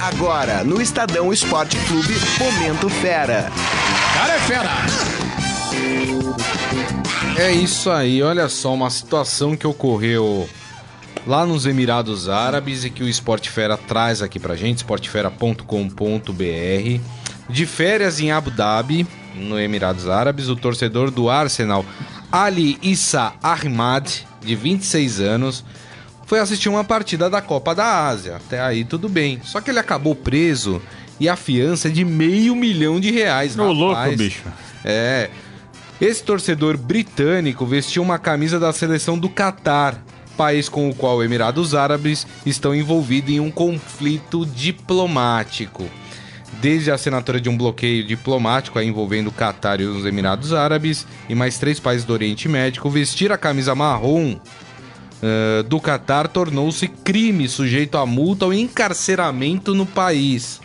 Agora, 0.00 0.62
no 0.62 0.80
Estadão 0.80 1.32
Esporte 1.32 1.76
Clube, 1.88 2.14
Momento 2.38 2.88
Fera. 2.88 3.50
Cara 4.14 4.34
é 4.34 4.38
fera! 4.38 4.70
É 7.36 7.50
isso 7.50 7.90
aí, 7.90 8.22
olha 8.22 8.48
só, 8.48 8.72
uma 8.72 8.90
situação 8.90 9.56
que 9.56 9.66
ocorreu 9.66 10.48
lá 11.26 11.44
nos 11.44 11.66
Emirados 11.66 12.28
Árabes 12.28 12.84
e 12.84 12.90
que 12.90 13.02
o 13.02 13.08
Esporte 13.08 13.50
Fera 13.50 13.76
traz 13.76 14.22
aqui 14.22 14.38
pra 14.38 14.54
gente, 14.54 14.76
esportefera.com.br. 14.78 17.00
De 17.50 17.66
férias 17.66 18.20
em 18.20 18.30
Abu 18.30 18.52
Dhabi, 18.52 19.04
no 19.34 19.58
Emirados 19.58 20.08
Árabes, 20.08 20.48
o 20.48 20.54
torcedor 20.54 21.10
do 21.10 21.28
Arsenal, 21.28 21.84
Ali 22.30 22.78
Issa 22.82 23.32
Ahmad, 23.42 24.08
de 24.40 24.54
26 24.54 25.20
anos, 25.20 25.64
foi 26.26 26.38
assistir 26.38 26.68
uma 26.68 26.84
partida 26.84 27.30
da 27.30 27.40
Copa 27.40 27.74
da 27.74 28.06
Ásia. 28.06 28.36
Até 28.36 28.60
aí 28.60 28.84
tudo 28.84 29.08
bem. 29.08 29.40
Só 29.42 29.60
que 29.60 29.70
ele 29.70 29.78
acabou 29.78 30.14
preso 30.14 30.82
e 31.18 31.28
a 31.28 31.36
fiança 31.36 31.88
é 31.88 31.90
de 31.90 32.04
meio 32.04 32.54
milhão 32.54 33.00
de 33.00 33.10
reais. 33.10 33.58
Ô, 33.58 33.72
louco, 33.72 34.16
bicho. 34.16 34.44
É. 34.84 35.30
Esse 36.00 36.22
torcedor 36.22 36.76
britânico 36.76 37.66
vestiu 37.66 38.02
uma 38.02 38.18
camisa 38.18 38.60
da 38.60 38.72
seleção 38.72 39.18
do 39.18 39.28
Catar, 39.28 40.00
país 40.36 40.68
com 40.68 40.88
o 40.88 40.94
qual 40.94 41.24
Emirados 41.24 41.74
Árabes 41.74 42.24
estão 42.46 42.72
envolvidos 42.72 43.30
em 43.30 43.40
um 43.40 43.50
conflito 43.50 44.46
diplomático. 44.46 45.90
Desde 46.60 46.90
a 46.90 46.94
assinatura 46.94 47.40
de 47.40 47.48
um 47.48 47.56
bloqueio 47.56 48.04
diplomático 48.04 48.80
envolvendo 48.80 49.28
o 49.28 49.32
Catar 49.32 49.80
e 49.80 49.84
os 49.84 50.04
Emirados 50.04 50.52
Árabes 50.52 51.06
e 51.28 51.34
mais 51.34 51.58
três 51.58 51.78
países 51.78 52.04
do 52.04 52.12
Oriente 52.12 52.48
Médio, 52.48 52.88
vestir 52.90 53.30
a 53.30 53.38
camisa 53.38 53.74
marrom 53.74 54.32
uh, 54.34 55.62
do 55.64 55.80
Catar 55.80 56.26
tornou-se 56.26 56.88
crime 56.88 57.48
sujeito 57.48 57.96
a 57.96 58.04
multa 58.04 58.46
ou 58.46 58.52
encarceramento 58.52 59.74
no 59.74 59.86
país. 59.86 60.60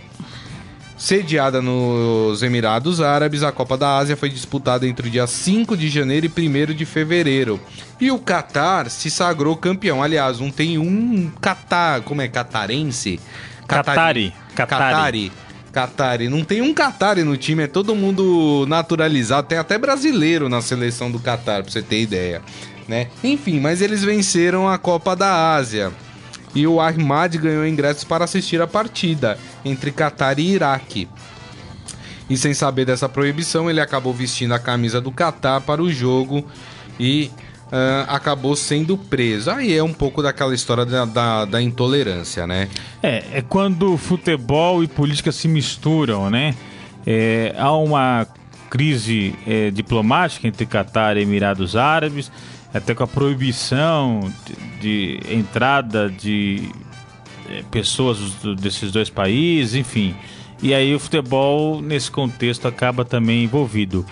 Sediada 0.97 1.61
nos 1.61 2.41
Emirados 2.41 3.01
Árabes, 3.01 3.43
a 3.43 3.51
Copa 3.51 3.77
da 3.77 3.97
Ásia 3.97 4.15
foi 4.15 4.29
disputada 4.29 4.87
entre 4.87 5.09
o 5.09 5.11
dia 5.11 5.27
5 5.27 5.75
de 5.75 5.89
janeiro 5.89 6.25
e 6.25 6.29
1 6.29 6.73
de 6.73 6.85
fevereiro. 6.85 7.59
E 7.99 8.09
o 8.09 8.17
Catar 8.17 8.89
se 8.89 9.11
sagrou 9.11 9.57
campeão. 9.57 10.01
Aliás, 10.01 10.39
não 10.39 10.49
tem 10.49 10.77
um 10.77 11.29
Catar, 11.41 12.01
como 12.03 12.21
é? 12.21 12.29
Catarense? 12.29 13.19
Catari. 13.67 14.33
Catari. 14.55 14.79
Catari. 14.79 15.31
Não 16.29 16.43
tem 16.43 16.61
um 16.61 16.73
Catari 16.73 17.23
no 17.23 17.35
time, 17.35 17.63
é 17.63 17.67
todo 17.67 17.95
mundo 17.95 18.65
naturalizado. 18.67 19.47
Tem 19.47 19.57
até 19.57 19.77
brasileiro 19.77 20.47
na 20.47 20.61
seleção 20.61 21.11
do 21.11 21.19
Catar, 21.19 21.63
pra 21.63 21.71
você 21.71 21.81
ter 21.81 22.01
ideia. 22.01 22.41
Né? 22.87 23.07
Enfim, 23.23 23.59
mas 23.59 23.81
eles 23.81 24.03
venceram 24.03 24.69
a 24.69 24.77
Copa 24.77 25.15
da 25.15 25.55
Ásia 25.55 25.91
e 26.53 26.67
o 26.67 26.79
Ahmad 26.79 27.35
ganhou 27.37 27.65
ingressos 27.65 28.03
para 28.03 28.25
assistir 28.25 28.61
a 28.61 28.67
partida 28.67 29.37
entre 29.65 29.91
Catar 29.91 30.37
e 30.39 30.51
Iraque. 30.51 31.07
E 32.29 32.37
sem 32.37 32.53
saber 32.53 32.85
dessa 32.85 33.09
proibição, 33.09 33.69
ele 33.69 33.81
acabou 33.81 34.13
vestindo 34.13 34.53
a 34.53 34.59
camisa 34.59 35.01
do 35.01 35.11
Catar 35.11 35.61
para 35.61 35.81
o 35.81 35.91
jogo 35.91 36.45
e 36.99 37.31
uh, 37.67 38.05
acabou 38.07 38.55
sendo 38.55 38.97
preso. 38.97 39.51
Aí 39.51 39.75
é 39.75 39.83
um 39.83 39.93
pouco 39.93 40.21
daquela 40.21 40.53
história 40.53 40.85
da, 40.85 41.05
da, 41.05 41.45
da, 41.45 41.61
intolerância, 41.61 42.45
né? 42.47 42.69
É, 43.01 43.23
é 43.33 43.41
quando 43.41 43.97
futebol 43.97 44.83
e 44.83 44.87
política 44.87 45.31
se 45.31 45.47
misturam, 45.47 46.29
né? 46.29 46.55
É, 47.05 47.53
há 47.57 47.71
uma 47.75 48.27
crise 48.69 49.35
é, 49.45 49.69
diplomática 49.69 50.47
entre 50.47 50.65
Catar 50.65 51.17
e 51.17 51.21
Emirados 51.21 51.75
Árabes 51.75 52.31
até 52.73 52.95
com 52.95 53.03
a 53.03 53.07
proibição 53.07 54.31
de, 54.79 55.19
de 55.19 55.33
entrada 55.33 56.09
de 56.09 56.71
é, 57.49 57.61
pessoas 57.69 58.17
desses 58.59 58.91
dois 58.91 59.09
países, 59.09 59.75
enfim. 59.75 60.15
E 60.61 60.73
aí 60.73 60.95
o 60.95 60.99
futebol, 60.99 61.81
nesse 61.81 62.09
contexto, 62.09 62.67
acaba 62.67 63.05
também 63.05 63.43
envolvido. 63.43 64.05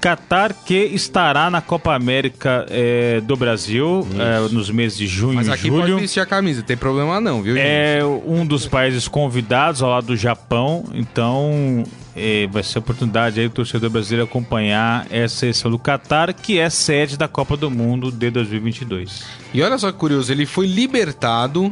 Qatar 0.00 0.54
que 0.54 0.74
estará 0.74 1.50
na 1.50 1.60
Copa 1.60 1.94
América 1.94 2.66
é, 2.70 3.20
do 3.20 3.36
Brasil 3.36 4.06
é, 4.18 4.52
nos 4.52 4.70
meses 4.70 4.98
de 4.98 5.06
junho 5.06 5.34
Mas 5.34 5.48
e 5.48 5.50
aqui 5.50 5.68
julho. 5.68 5.80
pode 5.80 6.00
vestir 6.00 6.20
a 6.20 6.26
camisa, 6.26 6.62
tem 6.62 6.76
problema 6.76 7.20
não, 7.20 7.42
viu? 7.42 7.56
É 7.56 8.00
gente? 8.00 8.22
um 8.26 8.46
dos 8.46 8.66
países 8.66 9.08
convidados 9.08 9.82
ao 9.82 9.90
lado 9.90 10.08
do 10.08 10.16
Japão, 10.16 10.84
então 10.94 11.84
é, 12.14 12.46
vai 12.50 12.62
ser 12.62 12.78
a 12.78 12.80
oportunidade 12.80 13.38
aí 13.38 13.48
do 13.48 13.52
torcedor 13.52 13.90
brasileiro 13.90 14.24
acompanhar 14.24 15.06
essa 15.10 15.36
seleção 15.36 15.70
do 15.70 15.78
Qatar, 15.78 16.34
que 16.34 16.58
é 16.58 16.70
sede 16.70 17.16
da 17.16 17.28
Copa 17.28 17.56
do 17.56 17.70
Mundo 17.70 18.10
de 18.10 18.30
2022. 18.30 19.24
E 19.52 19.62
olha 19.62 19.76
só 19.76 19.92
que 19.92 19.98
curioso, 19.98 20.32
ele 20.32 20.46
foi 20.46 20.66
libertado, 20.66 21.70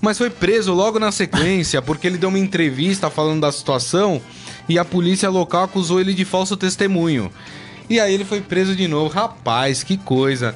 mas 0.00 0.16
foi 0.16 0.30
preso 0.30 0.72
logo 0.72 0.98
na 0.98 1.12
sequência, 1.12 1.82
porque 1.82 2.06
ele 2.06 2.16
deu 2.16 2.30
uma 2.30 2.38
entrevista 2.38 3.10
falando 3.10 3.42
da 3.42 3.52
situação 3.52 4.20
e 4.70 4.78
a 4.78 4.84
polícia 4.84 5.28
local 5.28 5.64
acusou 5.64 6.00
ele 6.00 6.14
de 6.14 6.24
falso 6.24 6.56
testemunho. 6.56 7.30
E 7.88 7.98
aí 7.98 8.14
ele 8.14 8.24
foi 8.24 8.40
preso 8.40 8.74
de 8.74 8.86
novo. 8.86 9.12
Rapaz, 9.12 9.82
que 9.82 9.96
coisa. 9.96 10.54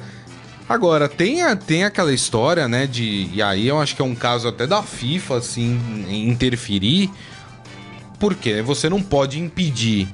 Agora, 0.67 1.07
tem, 1.07 1.43
a, 1.43 1.55
tem 1.55 1.83
aquela 1.83 2.13
história, 2.13 2.67
né, 2.67 2.87
de... 2.87 3.29
E 3.31 3.41
aí 3.41 3.67
eu 3.67 3.79
acho 3.79 3.95
que 3.95 4.01
é 4.01 4.05
um 4.05 4.15
caso 4.15 4.47
até 4.47 4.65
da 4.65 4.81
FIFA, 4.81 5.37
assim, 5.37 5.79
interferir 6.09 7.11
porque 8.19 8.61
você 8.61 8.89
não 8.89 9.01
pode 9.01 9.39
impedir 9.39 10.07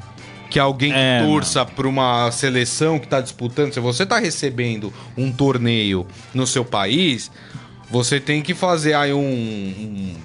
que 0.50 0.60
alguém 0.60 0.92
é, 0.94 1.24
torça 1.26 1.66
para 1.66 1.88
uma 1.88 2.30
seleção 2.32 3.00
que 3.00 3.06
está 3.06 3.22
disputando. 3.22 3.74
Se 3.74 3.80
você 3.80 4.04
está 4.04 4.20
recebendo 4.20 4.94
um 5.16 5.32
torneio 5.32 6.06
no 6.34 6.46
seu 6.46 6.66
país, 6.66 7.32
você 7.90 8.20
tem 8.20 8.42
que 8.42 8.54
fazer 8.54 8.94
aí 8.94 9.14
um, 9.14 9.20
um, 9.22 10.16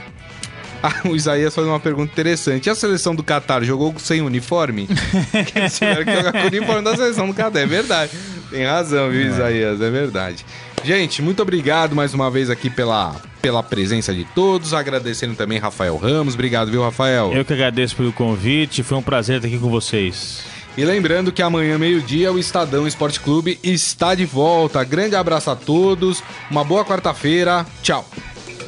Ah, 0.84 0.94
o 1.10 1.16
Isaías 1.16 1.56
faz 1.56 1.66
uma 1.66 1.80
pergunta 1.80 2.12
interessante. 2.12 2.68
E 2.68 2.70
a 2.70 2.76
seleção 2.76 3.16
do 3.16 3.24
Qatar 3.24 3.64
jogou 3.64 3.96
sem 3.98 4.22
uniforme? 4.22 4.88
eles 5.56 5.74
tiveram 5.76 6.06
que 6.06 6.16
jogar 6.16 6.32
com 6.32 6.38
o 6.38 6.46
uniforme 6.46 6.84
da 6.84 6.96
seleção 6.96 7.28
do 7.28 7.34
Qatar. 7.34 7.64
É 7.64 7.66
verdade. 7.66 8.12
Tem 8.52 8.64
razão, 8.64 9.10
viu, 9.10 9.22
é. 9.22 9.26
Isaías? 9.26 9.82
É 9.82 9.90
verdade. 9.90 10.46
Gente, 10.84 11.20
muito 11.24 11.42
obrigado 11.42 11.96
mais 11.96 12.14
uma 12.14 12.30
vez 12.30 12.48
aqui 12.52 12.70
pela, 12.70 13.16
pela 13.42 13.64
presença 13.64 14.14
de 14.14 14.24
todos. 14.24 14.72
Agradecendo 14.72 15.34
também 15.34 15.58
Rafael 15.58 15.98
Ramos. 15.98 16.36
Obrigado, 16.36 16.70
viu, 16.70 16.84
Rafael? 16.84 17.34
Eu 17.34 17.44
que 17.44 17.54
agradeço 17.54 17.96
pelo 17.96 18.14
convite. 18.14 18.84
Foi 18.84 19.00
um 19.00 19.02
prazer 19.02 19.38
estar 19.38 19.48
aqui 19.48 19.58
com 19.58 19.72
vocês. 19.72 20.57
E 20.78 20.86
lembrando 20.86 21.32
que 21.32 21.42
amanhã, 21.42 21.76
meio-dia, 21.76 22.32
o 22.32 22.38
Estadão 22.38 22.86
Esporte 22.88 23.20
Clube 23.20 23.60
está 23.64 24.14
de 24.14 24.26
volta. 24.26 24.84
Grande 24.84 25.16
abraço 25.16 25.50
a 25.50 25.56
todos. 25.56 26.24
Uma 26.52 26.64
boa 26.64 26.86
quarta-feira. 26.86 27.66
Tchau. 27.82 28.08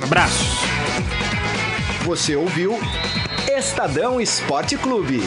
Um 0.01 0.05
abraço. 0.05 0.43
Você 2.05 2.35
ouviu 2.35 2.79
Estadão 3.47 4.19
Esporte 4.19 4.75
Clube. 4.75 5.21